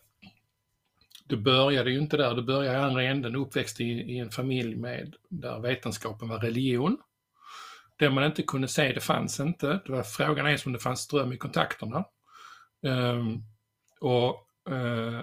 du 1.29 1.37
började 1.37 1.91
ju 1.91 1.99
inte 1.99 2.17
där, 2.17 2.35
du 2.35 2.41
började 2.41 2.77
i 2.77 2.81
andra 2.81 3.03
änden, 3.03 3.35
uppväxt 3.35 3.81
i, 3.81 3.83
i 3.83 4.19
en 4.19 4.31
familj 4.31 4.75
med, 4.75 5.15
där 5.29 5.59
vetenskapen 5.59 6.29
var 6.29 6.39
religion. 6.39 6.97
Det 7.97 8.09
man 8.09 8.23
inte 8.23 8.43
kunde 8.43 8.67
se, 8.67 8.93
det 8.93 8.99
fanns 8.99 9.39
inte. 9.39 9.79
Det 9.85 9.91
var, 9.91 10.03
frågan 10.03 10.47
är 10.47 10.61
om 10.65 10.73
det 10.73 10.79
fanns 10.79 10.99
ström 10.99 11.33
i 11.33 11.37
kontakterna. 11.37 12.05
Um, 12.81 13.43
och 13.99 14.47
uh, 14.69 15.21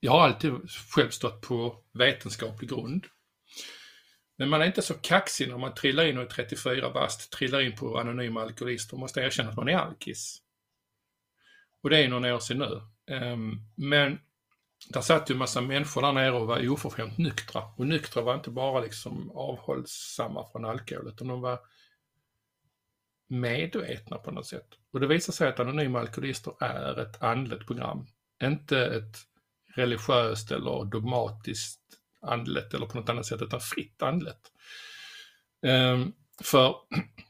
jag 0.00 0.12
har 0.12 0.20
alltid 0.20 0.52
själv 0.94 1.10
stått 1.10 1.40
på 1.40 1.76
vetenskaplig 1.92 2.70
grund. 2.70 3.06
Men 4.36 4.48
man 4.48 4.62
är 4.62 4.66
inte 4.66 4.82
så 4.82 4.94
kaxig 4.94 5.48
när 5.48 5.58
man 5.58 5.74
trillar 5.74 6.04
in 6.04 6.18
och 6.18 6.22
är 6.22 6.28
34 6.28 6.90
bast, 6.90 7.32
trillar 7.32 7.60
in 7.60 7.76
på 7.76 7.98
anonyma 7.98 8.42
alkoholister 8.42 8.94
och 8.94 9.00
måste 9.00 9.20
erkänna 9.20 9.50
att 9.50 9.56
man 9.56 9.68
är 9.68 9.76
alkis. 9.76 10.38
Och 11.82 11.90
det 11.90 11.98
är 11.98 12.08
några 12.08 12.34
år 12.34 12.40
sedan 12.40 12.58
nu. 12.58 12.80
Um, 13.16 13.60
men 13.76 14.18
där 14.88 15.00
satt 15.00 15.30
ju 15.30 15.32
en 15.32 15.38
massa 15.38 15.60
människor 15.60 16.02
där 16.02 16.12
nere 16.12 16.32
och 16.32 16.46
var 16.46 16.68
oförskämt 16.68 17.18
nyktra. 17.18 17.62
Och 17.76 17.86
nyktra 17.86 18.22
var 18.22 18.34
inte 18.34 18.50
bara 18.50 18.80
liksom 18.80 19.30
avhållsamma 19.30 20.46
från 20.52 20.64
alkohol, 20.64 21.08
utan 21.08 21.28
de 21.28 21.40
var 21.40 21.58
medvetna 23.28 24.18
på 24.18 24.30
något 24.30 24.46
sätt. 24.46 24.68
Och 24.92 25.00
det 25.00 25.06
visar 25.06 25.32
sig 25.32 25.48
att 25.48 25.60
Anonyma 25.60 26.00
Alkoholister 26.00 26.54
är 26.60 26.98
ett 26.98 27.22
andligt 27.22 27.66
program. 27.66 28.06
Inte 28.42 28.86
ett 28.86 29.16
religiöst 29.74 30.50
eller 30.50 30.84
dogmatiskt 30.84 31.80
andligt 32.22 32.74
eller 32.74 32.86
på 32.86 32.98
något 32.98 33.08
annat 33.08 33.26
sätt, 33.26 33.42
utan 33.42 33.60
fritt 33.60 34.02
andligt. 34.02 34.52
Um, 35.66 36.12
för 36.42 36.76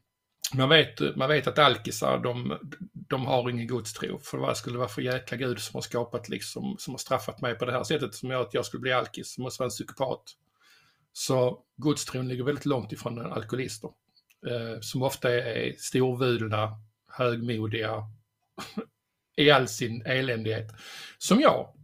man 0.54 0.68
vet, 0.68 1.16
man 1.16 1.28
vet 1.28 1.46
att 1.46 1.58
alkisar, 1.58 2.18
de, 2.18 2.58
de 2.92 3.26
har 3.26 3.50
ingen 3.50 3.66
gudstro. 3.66 4.18
För 4.18 4.38
vad 4.38 4.56
skulle 4.56 4.74
det 4.74 4.78
vara 4.78 4.88
för 4.88 5.02
jäkla 5.02 5.36
gud 5.36 5.60
som 5.60 5.74
har 5.74 5.82
skapat 5.82 6.28
liksom, 6.28 6.76
som 6.78 6.94
har 6.94 6.98
straffat 6.98 7.40
mig 7.40 7.54
på 7.54 7.64
det 7.64 7.72
här 7.72 7.84
sättet 7.84 8.14
som 8.14 8.30
gör 8.30 8.42
att 8.42 8.54
jag 8.54 8.66
skulle 8.66 8.80
bli 8.80 8.92
alkis, 8.92 9.34
som 9.34 9.44
måste 9.44 9.62
vara 9.62 9.66
en 9.66 9.70
psykopat. 9.70 10.22
Så 11.12 11.62
gudstron 11.76 12.28
ligger 12.28 12.44
väldigt 12.44 12.66
långt 12.66 12.92
ifrån 12.92 13.32
alkoholister. 13.32 13.90
Eh, 14.46 14.80
som 14.80 15.02
ofta 15.02 15.30
är 15.30 15.74
storvulna, 15.78 16.76
högmodiga, 17.08 18.04
i 19.36 19.50
all 19.50 19.68
sin 19.68 20.02
eländighet. 20.06 20.72
Som 21.18 21.40
jag. 21.40 21.74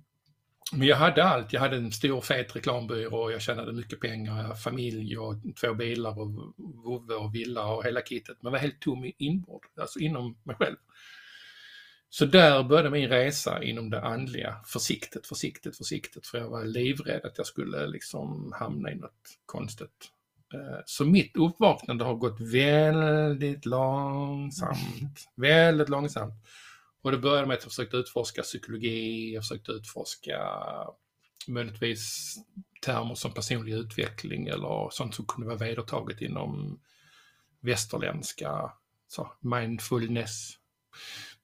Men 0.72 0.88
jag 0.88 0.96
hade 0.96 1.24
allt. 1.24 1.52
Jag 1.52 1.60
hade 1.60 1.76
en 1.76 1.92
stor 1.92 2.20
fet 2.20 2.56
reklambyrå, 2.56 3.30
jag 3.30 3.42
tjänade 3.42 3.72
mycket 3.72 4.00
pengar, 4.00 4.54
familj 4.54 5.18
och 5.18 5.34
två 5.60 5.74
bilar 5.74 6.18
och 6.18 6.54
vovve 6.84 7.14
och 7.14 7.34
villa 7.34 7.66
och 7.66 7.84
hela 7.84 8.00
kittet. 8.00 8.36
Men 8.40 8.52
var 8.52 8.58
helt 8.58 8.80
tom 8.80 9.12
inbord, 9.18 9.66
alltså 9.80 9.98
inom 9.98 10.36
mig 10.42 10.56
själv. 10.56 10.76
Så 12.08 12.26
där 12.26 12.62
började 12.62 12.90
min 12.90 13.08
resa 13.08 13.62
inom 13.62 13.90
det 13.90 14.02
andliga, 14.02 14.56
försiktigt, 14.64 15.26
försiktigt, 15.26 15.76
försiktigt, 15.76 16.26
för 16.26 16.38
jag 16.38 16.48
var 16.48 16.64
livrädd 16.64 17.24
att 17.24 17.38
jag 17.38 17.46
skulle 17.46 17.86
liksom 17.86 18.52
hamna 18.58 18.92
i 18.92 18.94
något 18.94 19.38
konstigt. 19.46 20.10
Eh, 20.54 20.80
så 20.86 21.04
mitt 21.04 21.36
uppvaknande 21.36 22.04
har 22.04 22.14
gått 22.14 22.40
väldigt 22.40 23.66
långsamt, 23.66 25.28
väldigt 25.36 25.88
långsamt. 25.88 26.34
Och 27.06 27.12
det 27.12 27.18
började 27.18 27.46
med 27.46 27.54
att 27.56 27.62
jag 27.62 27.72
försökte 27.72 27.96
utforska 27.96 28.42
psykologi, 28.42 29.34
jag 29.34 29.42
försökte 29.42 29.72
utforska 29.72 30.38
möjligtvis 31.46 32.34
termer 32.82 33.14
som 33.14 33.32
personlig 33.32 33.72
utveckling 33.72 34.46
eller 34.46 34.90
sånt 34.90 35.14
som 35.14 35.26
kunde 35.26 35.46
vara 35.46 35.58
vedertaget 35.58 36.20
inom 36.20 36.80
västerländska 37.60 38.72
så, 39.08 39.32
mindfulness. 39.40 40.52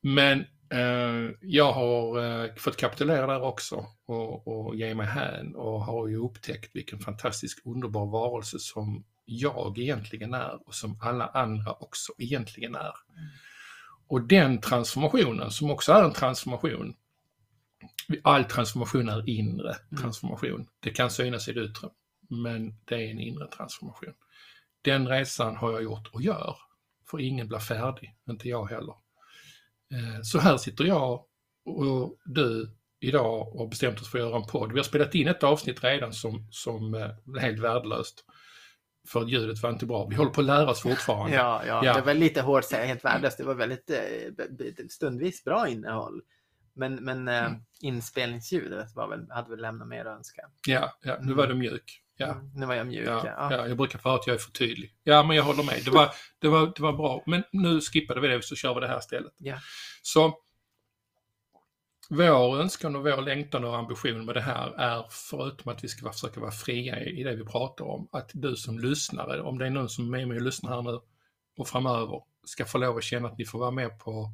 Men 0.00 0.40
eh, 0.70 1.30
jag 1.40 1.72
har 1.72 2.24
eh, 2.24 2.54
fått 2.54 2.76
kapitulera 2.76 3.26
där 3.26 3.42
också 3.42 3.86
och, 4.06 4.48
och 4.48 4.76
ge 4.76 4.94
mig 4.94 5.06
hän 5.06 5.54
och 5.54 5.84
har 5.84 6.08
ju 6.08 6.16
upptäckt 6.16 6.76
vilken 6.76 6.98
fantastisk 6.98 7.58
underbar 7.64 8.06
varelse 8.06 8.58
som 8.58 9.04
jag 9.24 9.78
egentligen 9.78 10.34
är 10.34 10.68
och 10.68 10.74
som 10.74 10.98
alla 11.02 11.26
andra 11.26 11.72
också 11.72 12.12
egentligen 12.18 12.74
är. 12.74 12.94
Mm. 13.16 13.28
Och 14.12 14.22
den 14.22 14.60
transformationen, 14.60 15.50
som 15.50 15.70
också 15.70 15.92
är 15.92 16.04
en 16.04 16.12
transformation, 16.12 16.94
all 18.22 18.44
transformation 18.44 19.08
är 19.08 19.28
inre 19.28 19.76
transformation. 20.00 20.66
Det 20.80 20.90
kan 20.90 21.10
synas 21.10 21.48
i 21.48 21.52
det 21.52 21.64
yttre, 21.64 21.88
men 22.28 22.74
det 22.84 22.94
är 22.94 23.10
en 23.10 23.20
inre 23.20 23.46
transformation. 23.46 24.12
Den 24.82 25.08
resan 25.08 25.56
har 25.56 25.72
jag 25.72 25.82
gjort 25.82 26.08
och 26.12 26.22
gör, 26.22 26.56
för 27.10 27.20
ingen 27.20 27.48
blir 27.48 27.58
färdig, 27.58 28.16
inte 28.30 28.48
jag 28.48 28.66
heller. 28.66 28.94
Eh, 29.92 30.22
Så 30.22 30.38
här 30.38 30.56
sitter 30.56 30.84
jag 30.84 31.24
och 31.64 32.16
du 32.24 32.76
idag 33.00 33.56
och 33.56 33.68
bestämt 33.68 34.00
oss 34.00 34.10
för 34.10 34.18
att 34.18 34.24
göra 34.24 34.36
en 34.36 34.46
podd. 34.46 34.72
Vi 34.72 34.78
har 34.78 34.84
spelat 34.84 35.14
in 35.14 35.28
ett 35.28 35.42
avsnitt 35.42 35.84
redan 35.84 36.12
som, 36.12 36.48
som 36.50 36.94
eh, 36.94 37.00
är 37.36 37.40
helt 37.40 37.60
värdelöst. 37.60 38.24
För 39.08 39.20
att 39.20 39.28
ljudet 39.30 39.62
var 39.62 39.70
inte 39.70 39.86
bra. 39.86 40.06
Vi 40.06 40.16
håller 40.16 40.30
på 40.30 40.40
att 40.40 40.46
lära 40.46 40.70
oss 40.70 40.80
fortfarande. 40.80 41.36
Ja, 41.36 41.62
ja, 41.66 41.84
Ja. 41.84 41.94
det 41.94 42.00
var 42.02 42.14
lite 42.14 42.40
hårt 42.42 42.64
säga 42.64 42.84
helt 42.84 43.04
värdelöst. 43.04 43.38
Det 43.38 43.44
var 43.44 43.54
väldigt 43.54 43.90
eh, 43.90 44.86
stundvis 44.90 45.44
bra 45.44 45.68
innehåll. 45.68 46.22
Men, 46.74 46.94
men 46.94 47.28
eh, 47.28 47.44
Mm. 47.44 47.60
inspelningsljudet 47.80 48.94
var 48.94 49.08
väl, 49.08 49.26
hade 49.30 49.50
väl 49.50 49.60
lämnat 49.60 49.88
mer 49.88 50.04
att 50.04 50.16
önska. 50.16 50.42
Ja, 50.68 50.98
ja 51.02 51.18
nu 51.20 51.32
var 51.34 51.46
det 51.46 51.54
mjuk. 51.54 51.98
Ja. 52.16 52.26
Mm, 52.32 52.50
Nu 52.54 52.66
var 52.66 52.74
jag 52.74 52.86
mjuk. 52.86 53.08
Ja, 53.08 53.22
Ja, 53.26 53.48
ja, 53.56 53.68
jag 53.68 53.76
brukar 53.76 53.98
få 53.98 54.08
att 54.08 54.26
jag 54.26 54.34
är 54.34 54.38
för 54.38 54.50
tydlig. 54.50 54.94
Ja, 55.04 55.22
men 55.22 55.36
jag 55.36 55.44
håller 55.44 55.62
med. 55.62 55.80
Det 55.84 55.90
var, 55.90 56.10
det 56.38 56.48
var, 56.48 56.72
det 56.76 56.82
var 56.82 56.92
bra. 56.92 57.22
Men 57.26 57.42
nu 57.52 57.80
skippade 57.80 58.20
vi 58.20 58.28
det 58.28 58.44
så 58.44 58.54
kör 58.56 58.74
vi 58.74 58.80
det 58.80 58.88
här 58.88 58.98
istället. 58.98 59.32
Ja. 59.38 59.56
Så 60.02 60.34
vår 62.16 62.60
önskan 62.60 62.96
och 62.96 63.02
vår 63.02 63.22
längtan 63.22 63.64
och 63.64 63.76
ambition 63.76 64.24
med 64.24 64.34
det 64.34 64.40
här 64.40 64.72
är, 64.78 65.06
förutom 65.10 65.72
att 65.72 65.84
vi 65.84 65.88
ska 65.88 66.12
försöka 66.12 66.40
vara 66.40 66.50
fria 66.50 67.00
i 67.00 67.22
det 67.22 67.36
vi 67.36 67.44
pratar 67.44 67.84
om, 67.84 68.08
att 68.12 68.30
du 68.34 68.56
som 68.56 68.78
lyssnare, 68.78 69.40
om 69.40 69.58
det 69.58 69.66
är 69.66 69.70
någon 69.70 69.88
som 69.88 70.14
är 70.14 70.26
med 70.26 70.36
och 70.36 70.42
lyssnar 70.42 70.70
här 70.74 70.82
nu 70.82 71.00
och 71.56 71.68
framöver, 71.68 72.22
ska 72.44 72.64
få 72.64 72.78
lov 72.78 72.96
att 72.96 73.04
känna 73.04 73.28
att 73.28 73.38
ni 73.38 73.44
får 73.44 73.58
vara 73.58 73.70
med 73.70 73.98
på 73.98 74.32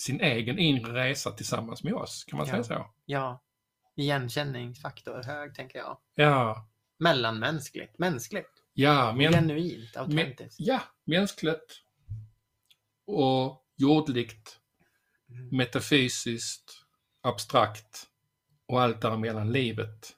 sin 0.00 0.20
egen 0.20 0.58
inre 0.58 0.92
resa 1.08 1.30
tillsammans 1.30 1.82
med 1.84 1.94
oss. 1.94 2.24
Kan 2.24 2.36
man 2.36 2.46
Ja. 2.46 2.52
säga 2.52 2.64
så? 2.64 2.86
ja. 3.06 3.42
Igenkänningsfaktor 3.96 5.22
hög, 5.22 5.54
tänker 5.54 5.78
jag. 5.78 5.98
Ja, 6.14 6.68
Mellanmänskligt, 6.98 7.98
mänskligt, 7.98 8.50
ja, 8.72 9.12
men... 9.12 9.32
genuint, 9.32 9.96
autentiskt. 9.96 10.56
Ja, 10.60 10.80
mänskligt 11.04 11.82
och 13.06 13.64
jordligt. 13.76 14.59
Metafysiskt, 15.50 16.72
abstrakt 17.20 18.06
och 18.66 18.80
allt 18.82 19.00
däremellan 19.00 19.52
livet. 19.52 20.16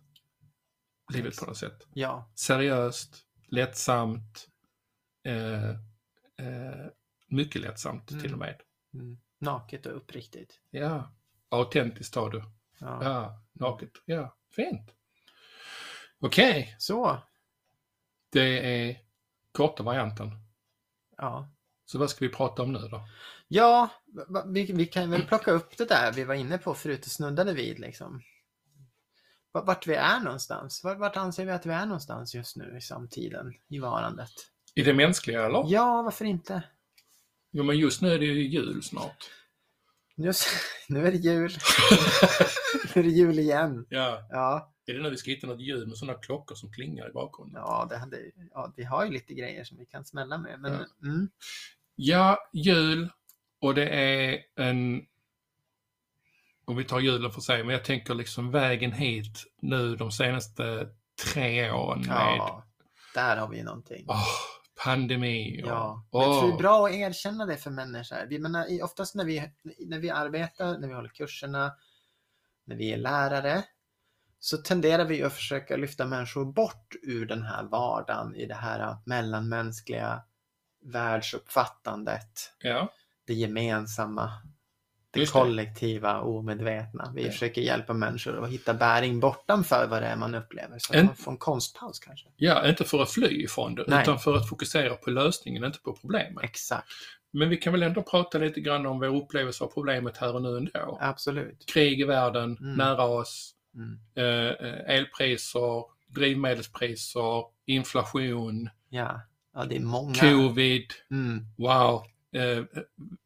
Livet 1.13 1.37
på 1.39 1.47
något 1.47 1.57
sätt. 1.57 1.87
Ja, 1.95 2.33
Seriöst, 2.35 3.23
lättsamt, 3.47 4.49
eh, 5.25 5.71
eh, 5.71 6.87
mycket 7.27 7.61
lättsamt 7.63 8.11
Mm. 8.11 8.23
till 8.23 8.33
och 8.33 8.39
med. 8.39 8.61
mm. 8.95 9.19
naket 9.39 9.87
och 9.87 9.97
uppriktigt. 9.97 10.61
Ja, 10.71 11.15
autentiskt 11.49 12.15
har 12.15 12.31
du. 12.31 12.45
Ja. 12.79 13.05
Ja, 13.05 13.43
naket. 13.53 13.91
Ja, 14.05 14.37
fint. 14.51 14.91
Okej, 16.21 16.77
Så, 16.79 17.23
det 18.31 18.43
är 18.91 19.01
korta 19.53 19.83
varianten. 19.83 20.31
ja. 21.17 21.49
Så 21.85 21.99
vad 21.99 22.11
ska 22.11 22.25
vi 22.25 22.33
prata 22.33 22.63
om 22.63 22.73
nu 22.73 22.79
då? 22.79 23.09
Ja, 23.55 23.89
vi, 24.47 24.73
vi 24.73 24.87
kan 24.87 25.11
väl 25.11 25.23
plocka 25.27 25.51
upp 25.51 25.77
det 25.77 25.89
där 25.89 26.13
vi 26.13 26.25
var 26.25 26.35
inne 26.35 26.59
på 26.59 26.75
förut 26.75 27.05
och 27.07 27.11
snuddade 27.13 27.53
vid 27.55 27.79
liksom. 27.79 28.23
Va- 29.53 29.65
Vart 29.65 29.87
vi 29.87 29.95
är 29.95 30.21
någonstans. 30.21 30.85
Vart, 30.85 30.99
vart 30.99 31.17
anser 31.17 31.47
vi 31.47 31.53
att 31.53 31.67
vi 31.67 31.71
är 31.71 31.87
någonstans 31.87 32.35
just 32.35 32.57
nu 32.57 32.77
i 32.77 32.81
samtiden, 32.81 33.53
i 33.69 33.79
varandet? 33.79 34.31
I 34.75 34.83
det 34.83 34.95
mänskliga 34.95 35.47
eller? 35.47 35.65
Ja, 35.69 36.03
varför 36.03 36.25
inte? 36.25 36.63
Jo, 37.51 37.65
men 37.65 37.79
just 37.79 38.03
nu 38.03 38.13
är 38.13 38.19
det 38.19 38.25
ju 38.25 38.49
jul 38.49 38.83
snart. 38.83 39.31
Just, 40.17 40.47
nu 40.89 41.07
är 41.07 41.13
det 41.13 41.19
jul. 41.19 41.53
nu 42.95 43.01
är 43.01 43.05
det 43.05 43.11
jul 43.11 43.39
igen. 43.39 43.87
Ja. 43.89 44.27
Ja, 44.31 44.73
Är 44.87 44.95
det 44.95 45.03
nu 45.03 45.11
vi 45.11 45.17
ska 45.17 45.31
hitta 45.31 45.47
något 45.47 45.61
ljud 45.61 45.89
med 45.89 45.97
sådana 45.99 46.19
klockor 46.19 46.55
som 46.55 46.73
klingar 46.73 47.09
i 47.11 47.13
bakgrunden? 47.13 47.63
ja, 47.67 47.87
det 47.91 47.97
hade, 47.99 48.19
ja, 48.51 48.73
vi 48.77 48.85
har 48.85 49.05
ju 49.05 49.11
lite 49.11 49.35
grejer 49.35 49.65
som 49.65 49.79
vi 49.79 49.87
kan 49.87 50.05
smälla 50.05 50.39
med. 50.39 50.61
Men, 50.61 50.73
Ja. 50.73 51.09
mm, 51.09 51.29
Ja, 51.95 52.39
jul 52.53 53.11
och 53.63 53.75
det 53.75 53.89
är 53.89 54.41
en... 54.57 55.07
Om 56.65 56.77
vi 56.77 56.85
tar 56.85 57.01
julen 57.01 57.31
för 57.31 57.41
sig, 57.41 57.65
men 57.65 57.73
jag 57.73 57.85
tänker 57.85 58.15
liksom 58.15 58.51
vägen 58.51 58.93
hit 58.93 59.45
nu 59.61 59.97
de 59.97 60.13
senaste 60.13 60.89
tre 61.33 61.71
åren 61.71 62.01
med 62.01 62.09
ja, 62.09 62.65
där 63.15 63.37
har 63.37 63.49
vi 63.49 63.63
någonting. 63.63 64.05
åh, 64.09 64.27
pandemi 64.85 65.63
och... 65.65 65.69
Ja, 65.69 66.07
tror 66.13 66.49
det 66.49 66.55
är 66.55 66.59
bra 66.59 66.87
att 66.87 66.93
erkänna 66.93 67.47
det 67.47 67.57
för 67.57 67.71
människor. 67.71 68.27
Vi 68.29 68.39
menar, 68.39 68.67
oftast 68.83 69.15
när 69.15 69.25
vi, 69.25 69.51
när 69.79 69.99
vi 69.99 70.11
arbetar, 70.11 70.79
när 70.79 70.89
vi 70.89 70.95
håller 70.95 71.09
kurserna, 71.09 71.73
när 72.65 72.77
vi 72.77 72.93
är 72.93 72.99
lärare, 72.99 73.65
så 74.39 74.57
tenderar 74.57 75.05
vi 75.05 75.23
att 75.23 75.33
försöka 75.33 75.77
lyfta 75.77 76.07
människor 76.07 76.45
bort 76.45 76.95
ur 77.03 77.27
den 77.27 77.43
här 77.43 77.63
vardagen 77.63 78.37
i 78.37 78.47
det 78.47 78.55
här 78.55 78.97
mellanmänskliga 79.07 80.23
världsuppfattandet, 80.85 82.55
Ja, 82.59 82.89
det 83.27 83.35
gemensamma, 83.35 84.33
det 85.11 85.21
Just 85.21 85.33
det. 85.33 85.39
kollektiva, 85.41 86.21
omedvetna. 86.21 87.13
Vi 87.15 87.25
Ja. 87.25 87.31
försöker 87.31 87.61
hjälpa 87.63 87.93
människor 87.93 88.45
att 88.45 88.51
hitta 88.51 88.75
bäring 88.75 89.21
bortanför 89.21 89.87
vad 89.91 90.03
det 90.03 90.07
är 90.09 90.17
man 90.17 90.35
upplever. 90.35 90.79
Så 90.79 90.95
En- 90.95 91.07
man 91.07 91.17
får 91.17 91.33
en 91.33 91.39
konstpaus 91.39 91.99
kanske. 92.01 92.29
ja, 92.37 92.69
inte 92.69 92.85
för 92.85 93.03
att 93.03 93.11
fly 93.11 93.27
ifrån 93.45 93.75
det, 93.75 93.85
Nej. 93.89 94.03
utan 94.03 94.19
för 94.19 94.37
att 94.37 94.49
fokusera 94.49 94.95
på 94.95 95.11
lösningen, 95.11 95.65
inte 95.65 95.79
på 95.79 95.93
problemet. 95.93 96.45
Exakt, 96.45 96.89
Men 97.35 97.49
vi 97.49 97.57
kan 97.57 97.73
väl 97.73 97.83
ändå 97.83 98.03
prata 98.03 98.39
lite 98.39 98.61
grann 98.61 98.87
om 98.87 98.99
vår 99.01 99.17
upplevelse 99.23 99.65
av 99.65 99.69
problemet 99.69 100.17
här 100.17 100.35
och 100.35 100.43
nu 100.43 100.57
ändå. 100.57 100.99
absolut. 101.01 101.65
Krig 101.73 102.01
i 102.01 102.05
världen, 102.05 102.57
Mm. 102.61 102.75
nära 102.75 103.05
oss, 103.05 103.55
Mm. 103.75 103.99
eh, 104.15 104.69
eh, 104.69 104.97
elpriser, 104.99 105.85
drivmedelspriser, 106.07 107.45
inflation, 107.67 108.71
Ja. 108.89 109.21
ja, 109.55 109.65
det 109.65 109.77
är 109.77 109.81
många. 109.81 110.15
covid, 110.15 110.87
Mm. 111.11 111.47
wow, 111.59 112.05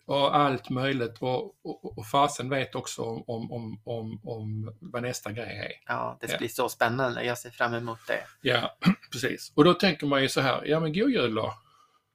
och 0.06 0.36
allt 0.36 0.70
möjligt. 0.70 1.18
Och, 1.22 1.44
och, 1.66 1.98
och 1.98 2.06
fasen 2.06 2.48
vet 2.50 2.74
också 2.74 3.02
om, 3.02 3.50
om, 3.52 3.80
om, 3.84 4.20
om, 4.24 4.76
vad 4.80 5.02
nästa 5.02 5.32
grej 5.32 5.58
är. 5.58 5.72
Ja, 5.92 6.18
det 6.20 6.32
Ja. 6.32 6.38
blir 6.38 6.48
så 6.48 6.68
spännande. 6.68 7.24
Jag 7.24 7.38
ser 7.38 7.50
fram 7.50 7.74
emot 7.74 7.98
det. 8.06 8.24
Ja, 8.42 8.76
precis. 9.12 9.52
Och 9.56 9.64
då 9.64 9.74
tänker 9.74 10.06
man 10.06 10.22
ju 10.22 10.28
så 10.28 10.40
här, 10.40 10.64
ja 10.64 10.80
men 10.80 10.92
god 10.92 11.10
jul 11.10 11.34
då. 11.34 11.54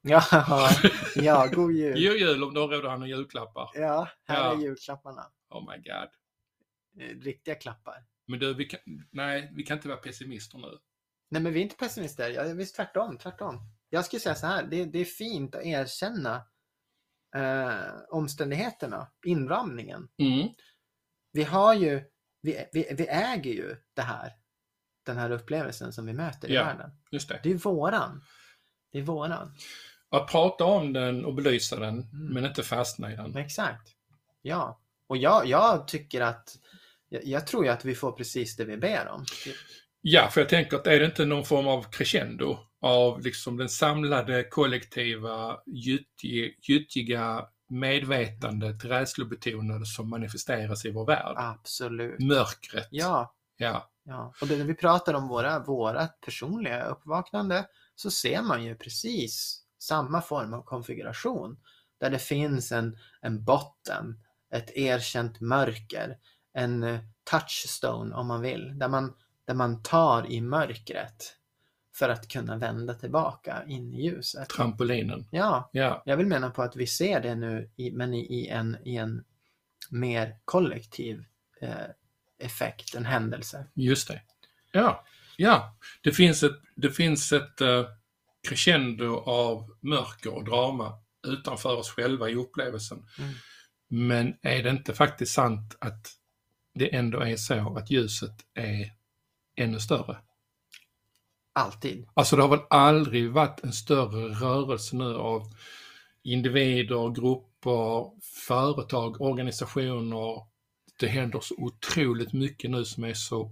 Ja, 0.01 0.23
ja 1.15 1.47
god 1.53 1.71
jul. 1.71 1.93
God 1.93 2.17
jul 2.17 2.43
om 2.43 2.53
du 2.53 2.59
har 2.59 2.67
råd 2.67 2.85
att 2.85 2.91
ha 2.91 2.97
några 2.97 3.07
julklappar. 3.07 3.69
Ja, 3.73 4.07
här 4.27 4.37
Ja. 4.43 4.53
är 4.53 4.57
julklapparna. 4.57 5.25
Oh 5.49 5.71
my 5.71 5.77
god. 5.77 6.09
Eh, 7.09 7.15
Riktiga 7.23 7.55
klappar. 7.55 7.95
Men 8.27 8.39
du, 8.39 8.53
vi 8.53 8.65
kan, 8.65 8.79
nej, 9.11 9.51
vi 9.55 9.63
kan 9.63 9.77
inte 9.77 9.87
vara 9.87 9.97
pessimister 9.97 10.57
nu. 10.57 10.77
Nej, 11.29 11.41
men 11.41 11.53
vi 11.53 11.59
är 11.59 11.63
inte 11.63 11.75
pessimister. 11.75 12.29
Ja, 12.29 12.43
visst, 12.43 12.75
tvärtom, 12.75 13.17
tvärtom. 13.17 13.59
Jag 13.89 14.05
skulle 14.05 14.19
säga 14.19 14.35
så 14.35 14.47
här, 14.47 14.63
det, 14.63 14.85
det 14.85 14.99
är 14.99 15.05
fint 15.05 15.55
att 15.55 15.63
erkänna 15.65 16.41
eh, 17.35 17.93
omständigheterna, 18.09 19.07
inramningen. 19.25 20.07
Mm. 20.17 20.47
Vi 21.33 21.43
har 21.43 21.73
ju, 21.73 22.03
vi, 22.41 22.65
vi, 22.73 22.87
vi 22.97 23.07
äger 23.07 23.51
ju 23.51 23.75
det 23.95 24.01
här, 24.01 24.31
den 25.05 25.17
här 25.17 25.31
upplevelsen 25.31 25.93
som 25.93 26.05
vi 26.05 26.13
möter 26.13 26.49
i 26.51 26.53
Ja. 26.53 26.63
världen. 26.63 26.91
Just 27.11 27.29
det. 27.29 27.39
Det 27.43 27.51
är 27.51 27.55
våran. 27.55 28.23
Det 28.91 28.99
är 28.99 29.03
våran. 29.03 29.55
Att 30.09 30.27
prata 30.27 30.63
om 30.65 30.93
den 30.93 31.25
och 31.25 31.33
belysa 31.33 31.79
den, 31.79 31.93
Mm. 32.01 32.33
men 32.33 32.45
inte 32.45 32.63
fastna 32.63 33.13
i 33.13 33.15
den. 33.15 33.35
Exakt. 33.37 33.87
Ja. 34.41 34.79
Och 35.07 35.17
jag, 35.17 35.45
jag 35.47 35.87
tycker 35.87 36.21
att, 36.21 36.57
jag, 37.09 37.25
jag 37.25 37.47
tror 37.47 37.65
ju 37.65 37.71
att 37.71 37.85
vi 37.85 37.95
får 37.95 38.11
precis 38.11 38.55
det 38.55 38.65
vi 38.65 38.77
ber 38.77 39.07
om. 39.07 39.25
Ja, 40.01 40.29
för 40.31 40.41
jag 40.41 40.49
tänker 40.49 40.77
att 40.77 40.87
är 40.87 40.99
det 40.99 41.05
inte 41.05 41.25
någon 41.25 41.45
form 41.45 41.67
av 41.67 41.83
crescendo 41.91 42.57
av 42.81 43.21
liksom 43.21 43.57
den 43.57 43.69
samlade 43.69 44.43
kollektiva, 44.43 45.59
gyttji- 45.65 46.53
gyttjiga 46.61 47.45
medvetandet, 47.69 48.85
rädslobetonade 48.85 49.85
som 49.85 50.09
manifesteras 50.09 50.85
i 50.85 50.91
vår 50.91 51.05
värld. 51.05 51.33
Absolut. 51.37 52.19
Mörkret. 52.19 52.87
Ja, 52.91 53.35
Ja. 53.57 53.89
ja. 54.03 54.33
Och 54.41 54.47
när 54.49 54.65
vi 54.65 54.73
pratar 54.75 55.13
om 55.13 55.27
våra, 55.27 55.59
våra 55.59 56.07
personliga 56.07 56.83
uppvaknande 56.83 57.65
så 57.95 58.11
ser 58.11 58.41
man 58.41 58.63
ju 58.63 58.75
precis 58.75 59.63
samma 59.79 60.21
form 60.21 60.53
av 60.53 60.61
konfiguration. 60.63 61.57
Där 61.99 62.09
det 62.09 62.19
finns 62.19 62.71
en, 62.71 62.97
en 63.21 63.43
botten, 63.43 64.19
ett 64.53 64.71
erkänt 64.77 65.41
mörker, 65.41 66.17
en 66.53 66.83
eh, 66.83 66.99
touchstone 67.31 68.15
om 68.15 68.27
man 68.27 68.41
vill. 68.41 68.79
Där 68.79 68.87
man, 68.87 69.13
där 69.47 69.53
man 69.53 69.83
tar 69.83 70.31
i 70.31 70.41
mörkret 70.41 71.37
för 71.93 72.09
att 72.09 72.27
kunna 72.27 72.57
vända 72.57 72.93
tillbaka 72.93 73.63
in 73.67 73.93
i 73.93 74.01
ljuset. 74.01 74.49
Trampolinen. 74.49 75.27
Ja, 75.31 75.69
Ja, 75.73 76.03
jag 76.05 76.17
vill 76.17 76.27
mena 76.27 76.49
på 76.49 76.61
att 76.61 76.75
vi 76.75 76.87
ser 76.87 77.21
det 77.21 77.35
nu, 77.35 77.71
i, 77.75 77.91
men 77.91 78.13
i, 78.13 78.19
i, 78.19 78.47
en, 78.47 78.77
i 78.85 78.95
en 78.95 79.23
mer 79.89 80.37
kollektiv 80.45 81.25
eh, 81.61 81.75
effekt, 82.39 82.95
en 82.95 83.05
händelse. 83.05 83.65
just 83.73 84.07
det. 84.07 84.21
Ja, 84.71 85.05
ja. 85.37 85.77
Det 86.01 86.11
finns 86.11 86.43
ett, 86.43 86.61
det 86.75 86.91
finns 86.91 87.33
ett 87.33 87.61
eh, 87.61 87.85
crescendo 88.47 89.17
av 89.17 89.75
mörker 89.79 90.33
och 90.33 90.45
drama 90.45 90.93
utanför 91.27 91.77
oss 91.77 91.89
själva 91.89 92.29
i 92.29 92.35
upplevelsen. 92.35 93.05
Mm. 93.19 93.33
Men 93.87 94.37
är 94.41 94.63
det 94.63 94.69
inte 94.69 94.93
faktiskt 94.93 95.33
sant 95.33 95.77
att 95.81 96.07
det 96.73 96.95
ändå 96.95 97.19
är 97.19 97.35
så 97.35 97.77
att 97.77 97.91
ljuset 97.91 98.35
är 98.53 98.93
ännu 99.55 99.79
större? 99.79 100.17
Alltid. 101.53 102.07
Alltså 102.13 102.35
det 102.35 102.41
har 102.41 102.49
väl 102.49 102.65
aldrig 102.69 103.31
varit 103.31 103.63
en 103.63 103.73
större 103.73 104.27
rörelse 104.27 104.95
nu 104.95 105.15
av 105.15 105.43
individer, 106.23 107.09
grupper, 107.09 108.11
företag, 108.47 109.21
organisationer. 109.21 110.45
Det 110.99 111.07
händer 111.07 111.39
så 111.39 111.55
otroligt 111.57 112.33
mycket 112.33 112.71
nu 112.71 112.85
som 112.85 113.03
är 113.03 113.13
så 113.13 113.51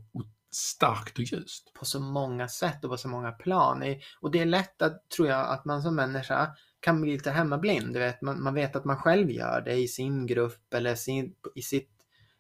starkt 0.52 1.20
och 1.20 1.24
ljust. 1.24 1.74
på 1.74 1.86
så 1.86 2.00
många 2.00 2.48
sätt 2.48 2.84
och 2.84 2.90
på 2.90 2.98
så 2.98 3.08
många 3.08 3.32
plan. 3.32 3.84
Och 4.22 4.32
det 4.32 4.40
är 4.40 4.46
lätt 4.46 4.82
att, 4.82 5.10
tror 5.10 5.28
jag, 5.28 5.50
att 5.50 5.66
man 5.66 5.82
som 5.82 5.96
människa 5.96 6.56
kan 6.80 7.02
bli 7.02 7.12
lite 7.12 7.32
hemmablind. 7.32 7.94
Du 7.94 8.00
vet, 8.00 8.22
man, 8.22 8.44
man 8.44 8.54
vet 8.54 8.76
att 8.76 8.86
man 8.86 8.98
själv 8.98 9.32
gör 9.32 9.62
det 9.62 9.74
i 9.74 9.88
sin 9.88 10.28
grupp 10.28 10.74
eller 10.74 10.96
sin, 10.96 11.36
i, 11.56 11.62
sitt, 11.62 11.90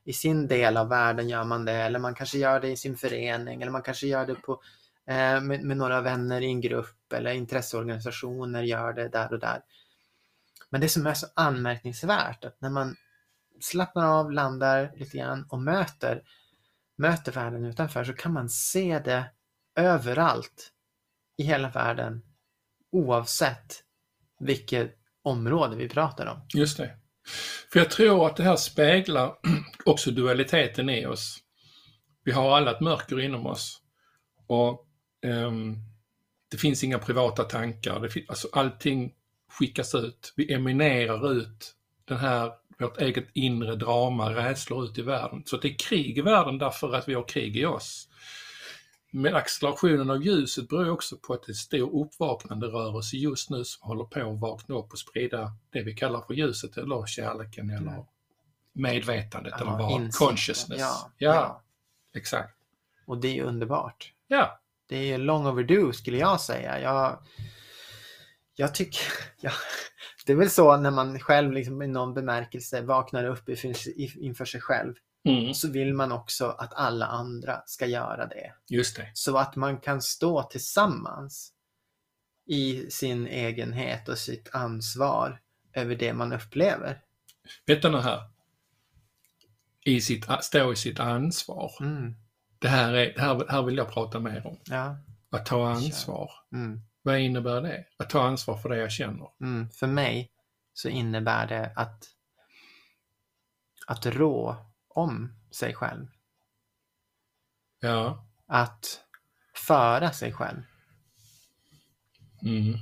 i 0.05 0.13
sin 0.13 0.47
del 0.47 0.77
av 0.77 0.89
världen 0.89 1.29
gör 1.29 1.43
man 1.43 1.65
det. 1.65 1.73
Eller 1.73 1.99
man 1.99 2.15
kanske 2.15 2.37
gör 2.37 2.59
det 2.59 2.69
i 2.69 2.77
sin 2.77 2.97
förening 2.97 3.61
eller 3.61 3.71
man 3.71 3.83
kanske 3.83 4.07
gör 4.07 4.25
det 4.25 4.35
på, 4.35 4.61
Eh, 5.09 5.41
med, 5.41 5.63
med 5.63 5.77
några 5.77 6.01
vänner 6.01 6.41
i 6.41 6.45
en 6.45 6.61
grupp 6.61 7.13
eller 7.13 7.31
intresseorganisationer 7.31 8.63
gör 8.63 8.93
det 8.93 9.09
där 9.09 9.33
och 9.33 9.39
där. 9.39 9.61
Men 10.69 10.81
det 10.81 10.89
som 10.89 11.07
är 11.07 11.13
så 11.13 11.27
anmärkningsvärt 11.33 12.45
att 12.45 12.61
när 12.61 12.69
man 12.69 12.95
slappnar 13.61 14.07
av, 14.19 14.31
landar 14.31 14.91
lite 14.95 15.17
grann 15.17 15.47
och 15.49 15.59
möter 15.59 16.23
möter 16.95 17.31
världen 17.31 17.65
utanför 17.65 18.03
så 18.03 18.13
kan 18.13 18.33
man 18.33 18.49
se 18.49 18.99
det 18.99 19.31
överallt 19.75 20.71
i 21.37 21.43
hela 21.43 21.69
världen 21.69 22.21
oavsett 22.91 23.83
vilket 24.39 24.95
område 25.21 25.75
vi 25.75 25.89
pratar 25.89 26.25
om. 26.25 26.41
Just 26.53 26.77
det. 26.77 26.97
För 27.71 27.79
jag 27.79 27.91
tror 27.91 28.27
att 28.27 28.35
det 28.35 28.43
här 28.43 28.55
speglar 28.55 29.35
också 29.85 30.11
dualiteten 30.11 30.89
i 30.89 31.05
oss. 31.05 31.37
Vi 32.23 32.31
har 32.31 32.57
alla 32.57 32.71
ett 32.71 32.81
mörker 32.81 33.19
inom 33.19 33.45
oss. 33.45 33.81
Och 34.47 34.85
det 36.51 36.57
finns 36.57 36.83
inga 36.83 36.99
privata 36.99 37.43
tankar. 37.43 37.99
Det 37.99 38.25
alltså 38.27 38.47
allting 38.51 39.13
skickas 39.49 39.95
ut. 39.95 40.33
Vi 40.35 40.53
eminerar 40.53 41.31
ut 41.31 41.75
den 42.05 42.17
här, 42.17 42.51
vårt 42.79 43.01
eget 43.01 43.27
inre 43.33 43.75
drama, 43.75 44.35
rädslor 44.35 44.85
ut 44.85 44.97
i 44.97 45.01
världen. 45.01 45.43
Så 45.45 45.57
det 45.57 45.67
är 45.67 45.77
krig 45.77 46.17
i 46.17 46.21
världen 46.21 46.57
därför 46.57 46.93
att 46.93 47.09
vi 47.09 47.13
har 47.13 47.27
krig 47.27 47.57
i 47.57 47.65
oss. 47.65 48.09
Men 49.11 49.35
accelerationen 49.35 50.09
av 50.09 50.23
ljuset 50.23 50.69
beror 50.69 50.89
också 50.89 51.17
på 51.17 51.33
att 51.33 51.43
det 51.43 51.51
är 51.51 51.53
stor 51.53 52.05
uppvaknande 52.05 52.67
rörelse 52.67 53.17
just 53.17 53.49
nu 53.49 53.63
som 53.63 53.87
håller 53.87 54.03
på 54.03 54.31
att 54.31 54.39
vakna 54.39 54.75
upp 54.75 54.91
och 54.91 54.99
sprida 54.99 55.51
det 55.69 55.83
vi 55.83 55.95
kallar 55.95 56.21
för 56.21 56.33
ljuset 56.33 56.77
eller 56.77 57.05
kärleken 57.05 57.69
eller 57.69 58.05
medvetandet 58.73 59.61
eller 59.61 59.71
vad, 59.71 60.13
consciousness. 60.13 60.79
Ja, 60.79 61.11
ja, 61.17 61.33
ja. 61.33 61.63
exakt. 62.15 62.55
Och 63.05 63.17
det 63.17 63.39
är 63.39 63.43
underbart. 63.43 64.13
Ja, 64.27 64.59
Det 64.89 65.11
är 65.11 65.17
long 65.17 65.45
overdue 65.47 65.93
skulle 65.93 66.17
jag 66.17 66.41
säga. 66.41 66.79
Jag, 66.81 67.23
jag 68.55 68.75
tycker, 68.75 69.01
ja, 69.41 69.51
det 70.25 70.31
är 70.31 70.35
väl 70.35 70.49
så 70.49 70.77
när 70.77 70.91
man 70.91 71.19
själv 71.19 71.51
liksom 71.51 71.81
i 71.81 71.87
någon 71.87 72.13
bemärkelse 72.13 72.81
vaknar 72.81 73.25
upp 73.25 73.49
inför, 73.49 74.45
sig 74.45 74.61
själv. 74.61 74.93
mm, 75.25 75.53
Så 75.53 75.71
vill 75.71 75.93
man 75.93 76.11
också 76.11 76.45
att 76.45 76.73
alla 76.73 77.05
andra 77.05 77.61
ska 77.65 77.85
göra 77.85 78.25
det. 78.25 78.53
just 78.69 78.95
det. 78.95 79.11
Så 79.13 79.37
att 79.37 79.55
man 79.55 79.77
kan 79.79 80.01
stå 80.01 80.43
tillsammans 80.43 81.53
i 82.47 82.91
sin 82.91 83.27
egenhet 83.27 84.09
och 84.09 84.17
sitt 84.17 84.49
ansvar 84.53 85.39
över 85.73 85.95
det 85.95 86.13
man 86.13 86.33
upplever. 86.33 87.01
Vänta 87.65 87.89
nu 87.89 87.97
här. 87.97 88.21
I 89.85 90.01
sitt, 90.01 90.25
stå 90.41 90.71
i 90.71 90.75
sitt 90.75 90.99
ansvar. 90.99 91.71
Mm. 91.81 92.15
Det 92.59 92.67
här, 92.67 92.93
är, 92.93 93.13
det 93.13 93.21
här, 93.21 93.45
här 93.49 93.63
vill 93.63 93.77
jag 93.77 93.91
prata 93.91 94.19
mer 94.19 94.47
om. 94.47 94.57
Ja. 94.65 94.97
Att 95.29 95.45
ta 95.45 95.69
ansvar. 95.69 96.31
Mm. 96.53 96.81
Vad 97.01 97.19
innebär 97.19 97.61
det? 97.61 97.85
Att 97.97 98.09
ta 98.09 98.21
ansvar 98.21 98.57
för 98.57 98.69
det 98.69 98.77
jag 98.77 98.91
känner. 98.91 99.29
Mm. 99.41 99.69
För 99.69 99.87
mig 99.87 100.31
så 100.73 100.89
innebär 100.89 101.47
det 101.47 101.71
att, 101.75 102.05
att 103.87 104.05
rå 104.05 104.65
om 104.87 105.33
sig 105.51 105.73
själv. 105.73 106.07
Ja. 107.79 108.27
Att 108.47 109.03
föra 109.55 110.11
sig 110.11 110.33
själv. 110.33 110.61
Mm. 112.41 112.73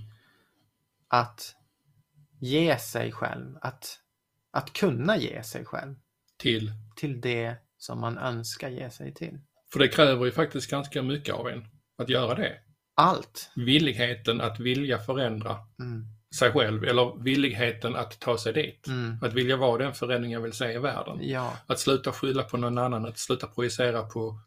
Att 1.07 1.55
ge 2.39 2.77
sig 2.77 3.11
själv. 3.11 3.57
Att, 3.61 3.99
att 4.51 4.73
kunna 4.73 5.17
ge 5.17 5.43
sig 5.43 5.65
själv 5.65 5.95
Till. 6.37 6.71
till 6.95 7.21
det 7.21 7.55
som 7.77 7.99
man 7.99 8.17
önskar 8.17 8.69
ge 8.69 8.89
sig 8.89 9.13
till. 9.13 9.39
För 9.73 9.79
det 9.79 9.87
kräver 9.87 10.25
ju 10.25 10.31
faktiskt 10.31 10.71
ganska 10.71 11.01
mycket 11.01 11.35
av 11.35 11.47
en 11.47 11.65
att 12.01 12.09
göra 12.09 12.35
det. 12.35 12.53
Allt. 12.95 13.51
Villigheten 13.55 14.41
att 14.41 14.59
vilja 14.59 14.97
förändra 14.99 15.55
Mm. 15.79 16.05
sig 16.39 16.51
själv 16.51 16.83
eller 16.83 17.23
villigheten 17.23 17.95
att 17.95 18.19
ta 18.19 18.37
sig 18.37 18.53
dit. 18.53 18.87
Mm. 18.87 19.17
Att 19.21 19.33
vilja 19.33 19.57
vara 19.57 19.77
den 19.77 19.93
förändring 19.93 20.31
jag 20.31 20.41
vill 20.41 20.53
se 20.53 20.71
i 20.71 20.77
världen. 20.77 21.17
Ja, 21.21 21.53
Att 21.67 21.79
sluta 21.79 22.11
skylla 22.11 22.43
på 22.43 22.57
någon 22.57 22.77
annan, 22.77 23.05
att 23.05 23.17
sluta 23.19 23.47
projicera 23.47 24.03
på 24.03 24.39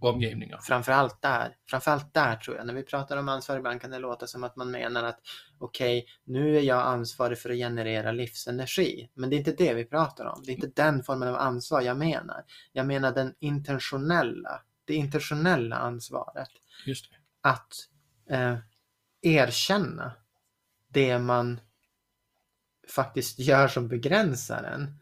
omgivningar. 0.00 0.58
framförallt 0.58 1.22
där. 1.22 1.56
Framförallt 1.70 2.14
där 2.14 2.36
tror 2.36 2.56
jag. 2.56 2.66
När 2.66 2.74
vi 2.74 2.82
pratar 2.82 3.16
om 3.16 3.28
ansvar 3.28 3.56
ibland 3.56 3.80
kan 3.80 3.90
det 3.90 3.98
låta 3.98 4.26
som 4.26 4.44
att 4.44 4.56
man 4.56 4.70
menar 4.70 5.04
att 5.04 5.20
okej, 5.58 6.06
nu 6.24 6.56
är 6.56 6.60
jag 6.60 6.86
ansvarig 6.86 7.38
för 7.38 7.50
att 7.50 7.56
generera 7.56 8.12
livsenergi. 8.12 9.10
Men 9.14 9.30
det 9.30 9.36
är 9.36 9.38
inte 9.38 9.52
det 9.52 9.74
vi 9.74 9.84
pratar 9.84 10.24
om. 10.24 10.42
Det 10.44 10.52
är 10.52 10.54
inte 10.54 10.82
den 10.82 11.02
formen 11.02 11.28
av 11.28 11.36
ansvar 11.36 11.80
jag 11.80 11.96
menar. 11.96 12.44
Jag 12.72 12.86
menar 12.86 13.12
den 13.12 13.34
intentionella, 13.38 14.62
det 14.84 14.94
intentionella 14.94 15.76
ansvaret. 15.76 16.50
Just 16.86 17.10
det. 17.10 17.16
Att 17.48 17.74
eh, 18.30 18.58
erkänna 19.22 20.12
det 20.88 21.18
man 21.18 21.60
faktiskt 22.88 23.38
gör 23.38 23.68
som 23.68 23.88
begränsar 23.88 24.62
en. 24.62 24.98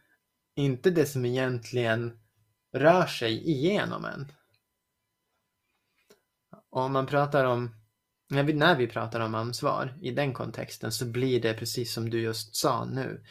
Inte 0.57 0.90
det 0.90 1.07
som 1.07 1.24
egentligen 1.24 2.18
rör 2.72 3.07
sig 3.07 3.50
igenom 3.50 4.04
en. 4.04 4.33
Om 6.74 6.92
man 6.92 7.06
pratar 7.06 7.44
om, 7.44 7.70
när 8.30 8.42
vi, 8.42 8.52
när 8.52 8.76
vi 8.76 8.87
pratar 8.87 9.20
om 9.20 9.34
ansvar 9.34 9.98
i 10.02 10.10
den 10.10 10.32
kontexten 10.32 10.92
så 10.92 11.06
blir 11.06 11.40
det 11.40 11.54
precis 11.54 11.94
som 11.94 12.10
du 12.10 12.20
just 12.20 12.56
sa 12.56 12.84
nu. 12.84 13.24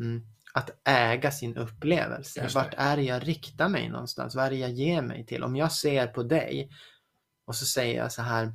Mm. 0.00 0.26
Att 0.54 0.70
äga 0.84 1.30
sin 1.30 1.56
upplevelse. 1.56 2.48
Vart 2.54 2.74
är 2.76 2.96
det 2.96 3.02
jag 3.02 3.28
riktar 3.28 3.68
mig 3.68 3.88
någonstans? 3.88 4.34
Vad 4.34 4.44
är 4.44 4.50
det 4.50 4.56
jag 4.56 4.70
ger 4.70 5.02
mig 5.02 5.26
till? 5.26 5.42
Om 5.42 5.56
jag 5.56 5.72
ser 5.72 6.06
på 6.06 6.22
dig 6.22 6.70
och 7.46 7.56
så 7.56 7.66
säger 7.66 7.96
jag 7.96 8.12
så 8.12 8.22
här 8.22 8.52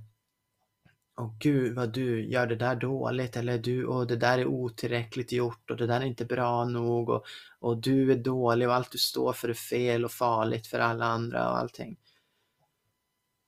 Åh 1.18 1.36
gud 1.40 1.76
vad 1.76 1.94
du 1.94 2.30
gör 2.30 2.48
det 2.48 2.56
där 2.56 2.76
dåligt 2.76 3.38
eller 3.38 3.58
du, 3.58 3.86
och 3.86 4.08
det 4.08 4.16
där 4.16 4.40
är 4.40 4.46
otillräckligt 4.46 5.32
gjort 5.32 5.72
och 5.72 5.78
det 5.78 5.88
där 5.88 6.02
är 6.02 6.06
inte 6.06 6.26
bra 6.26 6.66
nog 6.66 7.10
och, 7.10 7.26
och 7.60 7.78
du 7.78 8.12
är 8.12 8.16
dålig 8.16 8.68
och 8.68 8.76
allt 8.76 8.92
du 8.92 8.98
står 8.98 9.34
för 9.34 9.50
är 9.50 9.54
fel 9.54 10.06
och 10.06 10.12
farligt 10.12 10.68
för 10.68 10.80
alla 10.80 11.06
andra 11.06 11.50
och 11.50 11.58
allting. 11.58 11.98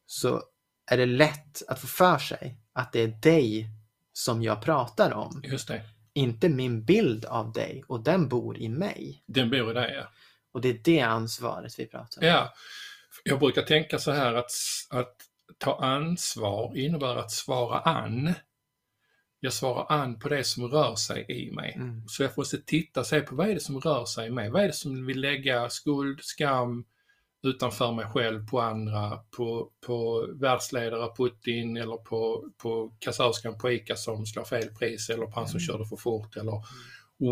Så 0.06 0.44
är 0.92 0.98
det 0.98 1.06
lätt 1.06 1.64
att 1.68 1.80
få 1.80 1.88
för 1.88 2.18
sig 2.18 2.58
att 2.74 2.92
det 2.92 3.02
är 3.02 3.08
dig 3.08 3.70
som 4.14 4.44
jag 4.44 4.62
pratar 4.62 5.14
om. 5.14 5.42
Just 5.44 5.68
det. 5.68 5.82
Inte 6.14 6.50
min 6.50 6.86
bild 6.86 7.26
av 7.26 7.52
dig 7.52 7.84
och 7.88 8.04
den 8.04 8.30
bor 8.30 8.58
i 8.58 8.70
mig. 8.70 9.24
Den 9.26 9.50
bor 9.50 9.72
i 9.72 9.74
dig, 9.74 9.94
ja. 9.96 10.10
Och 10.52 10.62
det 10.62 10.70
är 10.70 10.80
det 10.84 11.02
ansvaret 11.02 11.80
vi 11.80 11.86
pratar 11.86 12.22
om. 12.22 12.28
Ja, 12.28 12.54
jag 13.24 13.40
brukar 13.40 13.62
tänka 13.62 14.00
så 14.00 14.12
här 14.12 14.34
att, 14.34 14.52
att 14.90 15.16
ta 15.58 15.80
ansvar 15.80 16.78
innebär 16.78 17.16
att 17.16 17.32
svara 17.32 17.80
an. 17.80 18.34
Jag 19.40 19.54
svarar 19.54 19.86
an 19.90 20.20
på 20.20 20.30
det 20.30 20.44
som 20.44 20.68
rör 20.68 20.96
sig 20.96 21.26
i 21.30 21.52
mig. 21.52 21.74
Mm. 21.76 22.08
Så 22.08 22.24
jag 22.24 22.38
måste 22.38 22.62
titta 22.62 23.00
och 23.00 23.06
se 23.06 23.22
på 23.22 23.36
vad 23.36 23.50
är 23.50 23.54
det 23.54 23.60
som 23.60 23.80
rör 23.80 24.06
sig 24.06 24.28
i 24.28 24.32
mig? 24.32 24.50
Vad 24.50 24.64
är 24.64 24.68
det 24.68 24.74
som 24.74 25.06
vill 25.06 25.22
lägga 25.22 25.70
skuld, 25.70 26.24
skam 26.24 26.86
utanför 27.44 27.92
mig 27.92 28.06
själv 28.06 28.48
på 28.50 28.62
andra, 28.62 29.20
på, 29.38 29.70
på 29.86 30.28
världsledare 30.34 31.10
Putin 31.18 31.78
eller 31.78 31.98
på, 31.98 32.50
på 32.58 32.94
kassörskan 33.00 33.58
på 33.58 33.72
ICA 33.72 33.96
som 33.96 34.26
slår 34.26 34.44
fel 34.44 34.70
pris 34.70 35.10
eller 35.10 35.26
på 35.26 35.32
han 35.36 35.48
som 35.48 35.58
Mm. 35.58 35.68
körde 35.68 35.86
för 35.86 35.96
fort 35.96 36.36
eller 36.38 36.64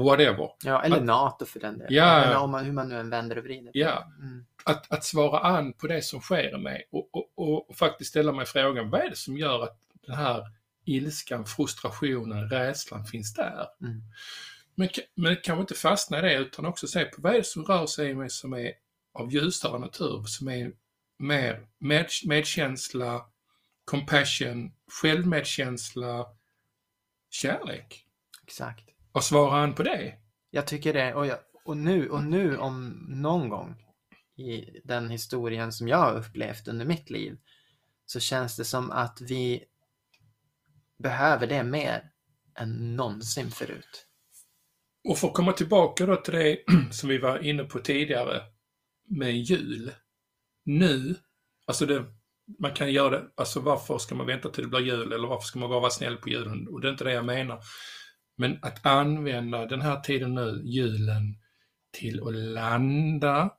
whatever. 0.03 0.49
Ja, 0.63 0.83
eller 0.83 0.97
Att- 0.97 1.03
NATO 1.03 1.45
för 1.45 1.59
den 1.59 1.77
delen. 1.77 1.93
Ja. 1.93 2.23
Eller 2.23 2.37
om 2.37 2.51
man, 2.51 2.65
hur 2.65 2.71
man 2.71 2.89
nu 2.89 2.99
än 2.99 3.09
vänder 3.09 3.37
och 3.37 3.43
vrider 3.43 3.71
Ja. 3.73 4.07
Mm. 4.19 4.45
att, 4.65 4.91
att 4.91 5.03
svara 5.03 5.39
an 5.39 5.73
på 5.73 5.87
det 5.87 6.01
som 6.01 6.21
sker 6.21 6.55
i 6.55 6.57
mig 6.57 6.87
och, 6.91 7.09
och, 7.11 7.31
och, 7.35 7.69
och 7.69 7.75
faktiskt 7.75 8.09
ställa 8.09 8.31
mig 8.31 8.45
frågan, 8.45 8.89
vad 8.89 9.01
är 9.01 9.09
det 9.09 9.15
som 9.17 9.37
gör 9.37 9.63
att 9.63 9.77
den 10.07 10.15
här 10.15 10.43
ilskan, 10.85 11.45
frustrationen, 11.45 12.49
rädslan 12.49 13.05
finns 13.05 13.33
där? 13.33 13.67
Mm. 13.81 14.01
Men, 14.75 14.89
men 15.15 15.37
kanske 15.43 15.61
inte 15.61 15.73
fastna 15.73 16.19
i 16.19 16.21
det 16.21 16.35
utan 16.35 16.65
också 16.65 16.87
se 16.87 17.05
på 17.05 17.21
vad 17.21 17.33
är 17.33 17.37
det 17.37 17.43
som 17.43 17.65
rör 17.65 17.85
sig 17.85 18.09
i 18.09 18.15
mig 18.15 18.29
som 18.29 18.53
är 18.53 18.71
av 19.13 19.31
ljusare 19.33 19.79
natur, 19.79 20.23
som 20.23 20.47
är 20.47 20.71
mer 21.19 21.67
med, 21.79 22.09
medkänsla, 22.25 23.25
compassion, 23.85 24.71
självmedkänsla, 25.01 26.27
kärlek. 27.29 28.05
Exakt. 28.43 28.89
Och 29.11 29.23
svarar 29.23 29.59
han 29.59 29.75
på 29.75 29.83
det? 29.83 30.13
Jag 30.49 30.67
tycker 30.67 30.93
det. 30.93 31.13
Och, 31.13 31.27
jag, 31.27 31.37
och, 31.65 31.77
nu, 31.77 32.09
och 32.09 32.23
nu 32.23 32.57
om 32.57 33.05
någon 33.09 33.49
gång 33.49 33.85
i 34.37 34.81
den 34.83 35.09
historien 35.09 35.71
som 35.71 35.87
jag 35.87 35.97
har 35.97 36.17
upplevt 36.17 36.67
under 36.67 36.85
mitt 36.85 37.09
liv 37.09 37.37
så 38.05 38.19
känns 38.19 38.55
det 38.57 38.65
som 38.65 38.91
att 38.91 39.21
vi 39.21 39.63
behöver 40.97 41.47
det 41.47 41.63
mer 41.63 42.11
än 42.55 42.95
någonsin 42.95 43.51
förut. 43.51 44.07
Och 45.09 45.17
för 45.17 45.27
att 45.27 45.33
komma 45.33 45.51
tillbaka 45.51 46.05
då 46.05 46.15
till 46.15 46.33
det 46.33 46.57
som 46.91 47.09
vi 47.09 47.17
var 47.17 47.39
inne 47.39 47.63
på 47.63 47.79
tidigare 47.79 48.41
med 49.11 49.37
jul. 49.37 49.91
Nu, 50.65 51.15
alltså 51.65 51.85
det, 51.85 52.05
man 52.59 52.73
kan 52.73 52.91
göra 52.91 53.09
det, 53.09 53.27
alltså 53.35 53.59
varför 53.59 53.97
ska 53.97 54.15
man 54.15 54.27
vänta 54.27 54.49
till 54.49 54.63
det 54.63 54.69
blir 54.69 54.79
jul 54.79 55.11
eller 55.13 55.27
varför 55.27 55.47
ska 55.47 55.59
man 55.59 55.69
bara 55.69 55.79
vara 55.79 55.91
snäll 55.91 56.17
på 56.17 56.29
julen? 56.29 56.67
Och 56.67 56.81
det 56.81 56.87
är 56.87 56.91
inte 56.91 57.03
det 57.03 57.13
jag 57.13 57.25
menar. 57.25 57.59
Men 58.37 58.59
att 58.61 58.85
använda 58.85 59.65
den 59.65 59.81
här 59.81 59.99
tiden 59.99 60.35
nu, 60.35 60.61
julen, 60.65 61.37
till 61.91 62.27
att 62.27 62.35
landa 62.35 63.53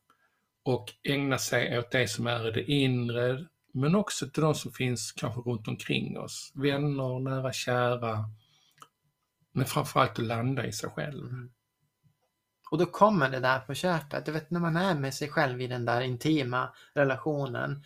och 0.65 0.93
ägna 1.09 1.39
sig 1.39 1.79
åt 1.79 1.91
det 1.91 2.09
som 2.09 2.27
är 2.27 2.49
i 2.49 2.51
det 2.51 2.73
inre, 2.73 3.47
men 3.75 3.95
också 3.95 4.31
till 4.31 4.43
de 4.43 4.55
som 4.55 4.73
finns 4.73 5.13
kanske 5.13 5.41
runt 5.41 5.69
omkring 5.69 6.19
oss. 6.19 6.53
Vänner, 6.55 7.19
nära, 7.19 7.53
kära. 7.53 8.25
Men 9.53 9.67
framförallt 9.67 10.19
att 10.19 10.27
landa 10.27 10.67
i 10.67 10.73
sig 10.73 10.91
själv. 10.91 11.29
Mm. 11.29 11.51
Och 12.73 12.79
då 12.79 12.87
kommer 12.87 13.31
det 13.31 13.41
där 13.41 13.59
på 13.59 13.75
köpet. 13.75 14.27
Du 14.27 14.33
vet 14.33 14.51
när 14.51 14.61
man 14.61 14.77
är 14.77 14.95
med 14.95 15.15
sig 15.15 15.29
själv 15.29 15.61
i 15.61 15.67
den 15.67 15.85
där 15.85 16.01
intima 16.01 16.75
relationen 16.95 17.85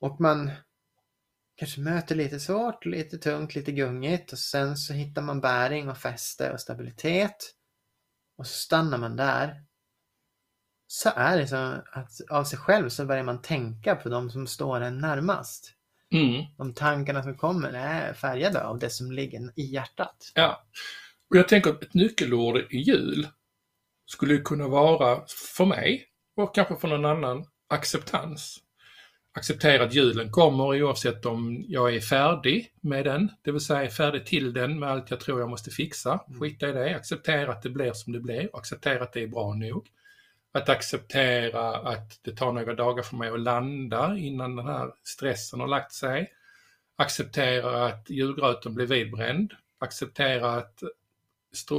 och 0.00 0.20
man 0.20 0.50
kanske 1.56 1.80
möter 1.80 2.14
lite 2.14 2.40
svårt, 2.40 2.84
lite 2.84 3.18
tungt, 3.18 3.54
lite 3.54 3.72
gungigt 3.72 4.32
och 4.32 4.38
sen 4.38 4.76
så 4.76 4.92
hittar 4.92 5.22
man 5.22 5.40
bäring 5.40 5.88
och 5.88 5.98
fäste 5.98 6.52
och 6.52 6.60
stabilitet 6.60 7.54
och 8.36 8.46
så 8.46 8.52
stannar 8.52 8.98
man 8.98 9.16
där. 9.16 9.64
Så 10.86 11.10
är 11.16 11.38
det 11.38 11.46
så 11.46 11.56
att 11.92 12.10
av 12.30 12.44
sig 12.44 12.58
själv 12.58 12.88
så 12.88 13.04
börjar 13.04 13.24
man 13.24 13.42
tänka 13.42 13.94
på 13.94 14.08
de 14.08 14.30
som 14.30 14.46
står 14.46 14.80
en 14.80 14.98
närmast. 14.98 15.72
Mm. 16.10 16.44
De 16.56 16.74
tankarna 16.74 17.22
som 17.22 17.36
kommer 17.36 17.72
är 17.72 18.14
färgade 18.14 18.64
av 18.64 18.78
det 18.78 18.90
som 18.90 19.12
ligger 19.12 19.52
i 19.56 19.62
hjärtat. 19.62 20.32
Ja. 20.34 20.66
Och 21.30 21.36
jag 21.36 21.48
tänker 21.48 21.70
att 21.70 21.82
ett 21.82 21.94
nyckelord 21.94 22.56
i 22.70 22.78
jul 22.78 23.28
skulle 24.06 24.38
kunna 24.38 24.68
vara, 24.68 25.22
för 25.56 25.64
mig, 25.64 26.06
och 26.36 26.54
kanske 26.54 26.76
för 26.76 26.88
någon 26.88 27.04
annan, 27.04 27.44
acceptans. 27.68 28.62
Acceptera 29.36 29.84
att 29.84 29.94
julen 29.94 30.30
kommer 30.30 30.82
oavsett 30.82 31.26
om 31.26 31.64
jag 31.68 31.94
är 31.94 32.00
färdig 32.00 32.72
med 32.80 33.04
den, 33.04 33.30
det 33.42 33.52
vill 33.52 33.60
säga 33.60 33.90
färdig 33.90 34.26
till 34.26 34.52
den 34.52 34.78
med 34.78 34.90
allt 34.90 35.10
jag 35.10 35.20
tror 35.20 35.40
jag 35.40 35.50
måste 35.50 35.70
fixa. 35.70 36.20
Skita 36.40 36.68
i 36.68 36.72
det. 36.72 36.96
Acceptera 36.96 37.52
att 37.52 37.62
det 37.62 37.70
blir 37.70 37.92
som 37.92 38.12
det 38.12 38.20
blir. 38.20 38.50
Acceptera 38.52 39.02
att 39.02 39.12
det 39.12 39.22
är 39.22 39.26
bra 39.26 39.54
nog. 39.54 39.86
Att 40.52 40.68
acceptera 40.68 41.76
att 41.76 42.20
det 42.22 42.36
tar 42.36 42.52
några 42.52 42.74
dagar 42.74 43.02
för 43.02 43.16
mig 43.16 43.28
att 43.28 43.40
landa 43.40 44.16
innan 44.16 44.56
den 44.56 44.66
här 44.66 44.92
stressen 45.02 45.60
har 45.60 45.66
lagt 45.66 45.92
sig. 45.92 46.32
Acceptera 46.96 47.86
att 47.86 48.10
julgröten 48.10 48.74
blir 48.74 48.86
vidbränd. 48.86 49.52
Acceptera 49.78 50.50
att, 50.50 50.82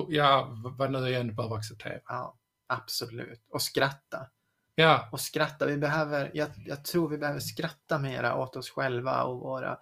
ja, 0.10 0.58
vad 0.78 0.92
nu 0.92 1.10
jag 1.10 1.22
än 1.22 1.36
behöver 1.36 1.56
acceptera. 1.56 2.00
Ja, 2.08 2.38
absolut. 2.68 3.46
Och 3.50 3.62
skratta. 3.62 4.28
Ja, 4.76 5.10
Och 5.12 5.20
skratta. 5.20 5.66
Vi 5.66 5.78
behöver, 5.78 6.32
jag, 6.34 6.50
jag 6.66 6.86
tror 6.86 7.10
vi 7.10 7.18
behöver 7.18 7.40
skratta 7.40 8.00
mera 8.00 8.36
åt 8.36 8.56
oss 8.56 8.70
själva 8.70 9.24
och 9.24 9.40
våra 9.40 9.78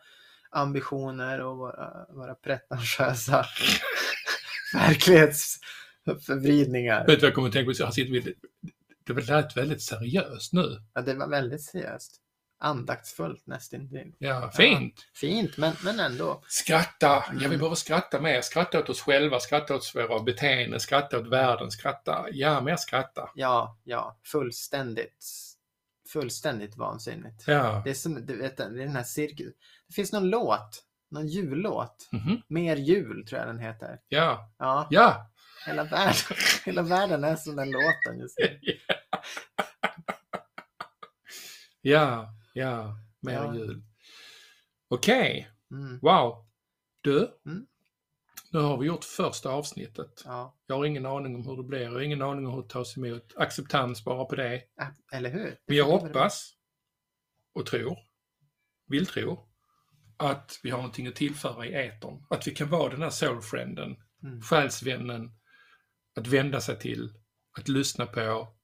ambitioner 0.49 1.41
och 1.41 1.58
våra, 1.58 2.05
våra 2.10 2.36
pretentiösa 2.36 3.45
verklighetsförvridningar. 4.73 7.05
vet 7.08 7.10
du 7.15 7.15
vad 7.15 7.23
jag 7.23 7.36
kommer 7.36 7.47
att 7.47 7.53
tänka 7.53 7.73
på? 7.73 7.77
Det 9.03 9.13
lät 9.13 9.58
väldigt 9.58 9.81
seriöst 9.81 10.53
nu. 10.53 10.81
Ja, 10.93 11.01
det 11.01 11.13
var 11.13 11.27
väldigt 11.27 11.63
seriöst. 11.63 12.21
Andaktsfullt 12.65 13.47
nästintill. 13.47 14.13
Ja, 14.17 14.51
fint. 14.56 15.06
Fint, 15.13 15.58
men, 15.58 15.73
men 15.84 15.99
ändå. 15.99 16.43
Skratta. 16.47 17.08
Ja, 17.08 17.23
vi 17.32 17.45
Mm. 17.45 17.58
behöver 17.58 17.75
skratta 17.75 18.21
mer. 18.21 18.41
Skratta 18.41 18.80
åt 18.80 18.89
oss 18.89 19.01
själva, 19.01 19.39
skratta 19.39 19.75
åt 19.75 19.91
våra 19.95 20.19
beteenden, 20.23 20.80
skratta 20.80 21.19
åt 21.19 21.28
världen, 21.28 21.71
skratta. 21.71 22.25
Ja, 22.32 22.62
mer 22.62 22.75
skratta. 22.75 23.30
Ja, 23.36 23.78
ja, 23.84 24.17
fullständigt. 24.25 25.25
Fullständigt 26.10 26.78
vansinnigt. 26.78 27.43
Ja. 27.47 27.82
Det 27.84 27.89
är 27.89 27.93
som, 27.93 28.25
du 28.25 28.38
vet, 28.38 28.58
det 28.58 28.63
är 28.63 28.69
den 28.69 28.95
här 28.95 29.04
cirkus. 29.04 29.54
Det 29.88 29.93
finns 29.93 30.12
någon 30.12 30.30
låt, 30.30 30.84
någon 31.12 31.28
jullåt. 31.28 32.08
Mhm. 32.12 32.41
Mer 32.47 32.75
jul 32.75 33.25
tror 33.28 33.39
jag 33.39 33.47
den 33.49 33.60
heter. 33.60 33.99
Ja. 34.08 34.51
Ja, 34.58 34.88
Ja. 34.89 35.32
hela 35.67 35.84
världen, 35.84 36.13
hela 36.65 36.82
världen 36.82 37.23
är 37.23 37.36
som 37.36 37.56
den 37.56 37.71
låten 37.71 38.19
just 38.19 38.39
nu. 38.39 38.60
Ja. 38.62 39.08
Ja. 41.82 42.30
Mer 42.55 43.33
Ja. 43.33 43.55
jul. 43.55 43.83
Okej. 44.87 45.49
Mm, 45.71 45.99
Wow. 46.01 46.45
Du. 47.01 47.31
Mm. 47.45 47.65
Nu 48.51 48.59
har 48.59 48.77
vi 48.77 48.87
gjort 48.87 49.03
första 49.03 49.49
avsnittet. 49.49 50.21
ja, 50.25 50.57
Jag 50.65 50.75
har 50.75 50.85
ingen 50.85 51.05
aning 51.05 51.35
om 51.35 51.47
hur 51.47 51.57
det 51.57 51.63
blir. 51.63 51.79
Jag 51.79 51.91
har 51.91 51.99
ingen 52.01 52.21
aning 52.21 52.47
om 52.47 52.53
hur 52.53 52.61
det 52.61 52.69
tas 52.69 52.97
emot. 52.97 53.33
Acceptans 53.37 54.03
bara 54.03 54.25
på 54.25 54.35
det. 54.35 54.63
Eller 55.13 55.29
hur? 55.29 55.57
Men 55.67 55.77
jag 55.77 55.87
Det 55.87 55.91
får 55.91 55.99
vi- 56.01 56.07
hoppas 56.07 56.51
och 57.53 57.65
tror, 57.65 57.97
vill 58.87 59.05
tro, 59.05 59.49
att 60.17 60.59
vi 60.63 60.69
har 60.69 60.77
någonting 60.77 61.07
att 61.07 61.15
tillföra 61.15 61.65
i 61.65 61.73
etern. 61.73 62.25
Att 62.29 62.47
vi 62.47 62.51
kan 62.51 62.69
vara 62.69 62.89
den 62.91 63.01
här 63.01 63.09
soulfrienden, 63.09 63.95
Mm. 64.23 64.41
själsvännen, 64.41 65.31
att 66.15 66.27
vända 66.27 66.61
sig 66.61 66.79
till, 66.79 67.13
att 67.57 67.67
lyssna 67.67 68.05
på, 68.05 68.54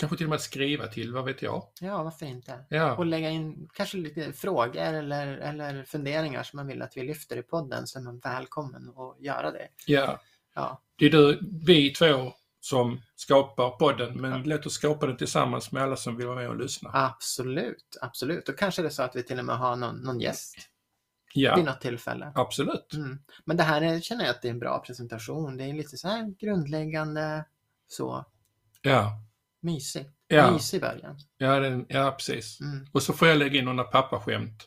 kanske 0.00 0.16
till 0.16 0.26
och 0.26 0.30
med 0.30 0.40
skriva 0.40 0.86
till, 0.86 1.12
vad 1.12 1.24
vet 1.24 1.42
jag. 1.42 1.62
Ja, 1.80 2.02
varför 2.02 2.26
inte? 2.26 2.64
Ja, 2.68 2.96
Och 2.96 3.06
lägga 3.06 3.30
in 3.30 3.68
kanske 3.74 3.96
lite 3.96 4.32
frågor 4.32 4.80
eller, 4.82 5.26
eller 5.38 5.84
funderingar 5.84 6.42
som 6.42 6.56
man 6.56 6.66
vill 6.66 6.82
att 6.82 6.96
vi 6.96 7.02
lyfter 7.02 7.36
i 7.36 7.42
podden 7.42 7.86
så 7.86 7.98
är 7.98 8.02
man 8.02 8.18
välkommen 8.18 8.88
att 8.96 9.20
göra 9.24 9.50
det. 9.50 9.68
ja. 9.86 10.20
Ja, 10.54 10.82
Det 10.98 11.06
är 11.06 11.10
du, 11.10 11.38
vi 11.64 11.90
två 11.90 12.32
som 12.60 13.00
skapar 13.16 13.70
podden, 13.70 14.20
men 14.20 14.42
låt 14.42 14.66
oss 14.66 14.72
skapa 14.72 15.06
den 15.06 15.16
tillsammans 15.16 15.72
med 15.72 15.82
alla 15.82 15.96
som 15.96 16.16
vill 16.16 16.26
vara 16.26 16.36
med 16.36 16.48
och 16.48 16.56
lyssna. 16.56 16.90
absolut, 16.92 17.96
absolut. 18.00 18.48
Och 18.48 18.58
kanske 18.58 18.82
är 18.82 18.84
det 18.84 18.90
så 18.90 19.02
att 19.02 19.16
vi 19.16 19.22
till 19.22 19.38
och 19.38 19.44
med 19.44 19.58
har 19.58 19.76
någon, 19.76 19.96
någon 19.96 20.20
gäst 20.20 20.54
vid 21.34 21.44
Ja, 21.44 21.56
något 21.56 21.80
tillfälle. 21.80 22.32
absolut. 22.34 22.94
Mm. 22.94 23.18
Men 23.44 23.56
det 23.56 23.62
här 23.62 23.82
är, 23.82 24.00
känner 24.00 24.24
jag 24.24 24.30
att 24.34 24.42
det 24.42 24.48
är 24.48 24.52
en 24.52 24.58
bra 24.58 24.82
presentation. 24.86 25.56
Det 25.56 25.64
är 25.64 25.72
lite 25.74 25.96
så 25.96 26.08
här 26.08 26.34
grundläggande, 26.38 27.44
så 27.88 28.24
Ja, 28.82 29.12
mysigt. 29.62 30.10
Ja. 30.28 30.50
Mysig 30.50 30.80
början. 30.80 31.16
ja, 31.38 31.60
den, 31.60 31.86
ja 31.88 32.10
precis. 32.10 32.60
Mm. 32.60 32.86
Och 32.92 33.02
så 33.02 33.12
får 33.12 33.28
jag 33.28 33.38
lägga 33.38 33.58
in 33.58 33.64
några 33.64 33.84
pappaskämt. 33.84 34.66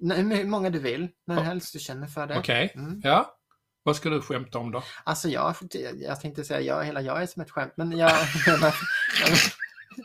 Nej, 0.00 0.22
Hur 0.22 0.44
många 0.44 0.70
du 0.70 0.78
vill, 0.78 1.08
när 1.26 1.34
Ja. 1.36 1.40
helst 1.42 1.72
du 1.72 1.78
känner 1.78 2.06
för 2.06 2.26
det. 2.26 2.38
Okej, 2.38 2.72
Mm. 2.74 3.00
ja. 3.04 3.34
Vad 3.82 3.96
ska 3.96 4.08
du 4.10 4.20
skämta 4.22 4.58
om 4.58 4.70
då? 4.72 4.82
Alltså 5.04 5.28
jag, 5.28 5.54
jag 5.94 6.20
tänkte 6.20 6.44
säga 6.44 6.60
jag, 6.60 6.84
hela 6.84 7.00
jag 7.00 7.22
är 7.22 7.26
som 7.26 7.42
ett 7.42 7.50
skämt, 7.50 7.72
men 7.76 7.92
jag 7.98 8.12
menar, 8.46 8.74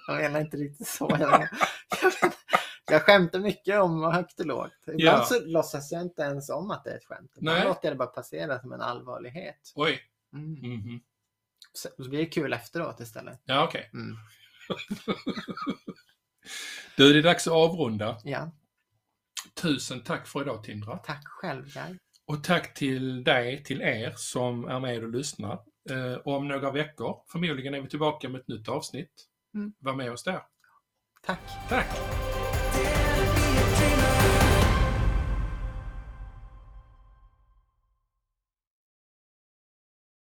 jag, 0.07 0.15
menar 0.21 0.39
inte 0.39 0.57
riktigt 0.57 0.87
så. 0.87 1.07
Jag, 1.09 1.19
menar, 1.19 1.49
jag, 2.91 3.01
skämtar 3.01 3.39
mycket 3.39 3.79
om 3.81 4.03
högt 4.03 4.39
och 4.39 4.45
lågt. 4.45 4.71
Ibland 4.87 4.99
Ja. 5.21 5.25
så 5.25 5.39
låtsas 5.45 5.91
jag 5.91 6.01
inte 6.01 6.21
ens 6.21 6.49
om 6.49 6.71
att 6.71 6.83
det 6.83 6.91
är 6.91 6.95
ett 6.97 7.05
skämt. 7.05 7.31
Ibland 7.37 7.63
låter 7.63 7.87
jag 7.87 7.93
det 7.93 7.97
bara 7.97 8.07
passera 8.07 8.59
som 8.59 8.71
en 8.73 8.81
allvarlighet. 8.81 9.71
Oj. 9.75 9.99
Mm. 10.33 10.51
Mhm. 10.53 10.99
Så, 10.99 11.12
så 11.73 11.89
blir 12.09 12.19
det 12.19 12.25
kul 12.25 12.53
efteråt 12.53 12.99
istället. 12.99 13.41
Ja, 13.45 13.63
okej. 13.67 13.89
Mm. 13.93 14.15
Du, 16.97 17.13
det 17.13 17.19
är 17.19 17.23
dags 17.23 17.47
att 17.47 17.53
avrunda. 17.53 18.17
Ja, 18.23 18.51
Tusen 19.61 20.03
tack 20.03 20.27
för 20.27 20.41
idag, 20.41 20.63
Tindra. 20.63 20.97
tack 20.97 21.27
själv 21.27 21.73
Guy. 21.73 21.97
Och 22.27 22.43
tack 22.43 22.73
till 22.73 23.23
dig, 23.23 23.63
till 23.63 23.81
er 23.81 24.13
som 24.17 24.65
är 24.65 24.79
med 24.79 25.03
och 25.03 25.09
lyssnar. 25.09 25.59
Eh, 25.89 26.17
om 26.25 26.47
några 26.47 26.71
veckor, 26.71 27.23
förmodligen 27.31 27.73
är 27.73 27.81
vi 27.81 27.89
tillbaka 27.89 28.29
med 28.29 28.41
ett 28.41 28.47
nytt 28.47 28.69
avsnitt. 28.69 29.27
Mm. 29.55 29.73
Var 29.79 29.95
med 29.95 30.11
oss 30.11 30.23
där. 30.23 30.41
Tack. 31.25 31.39
Tack! 31.69 31.87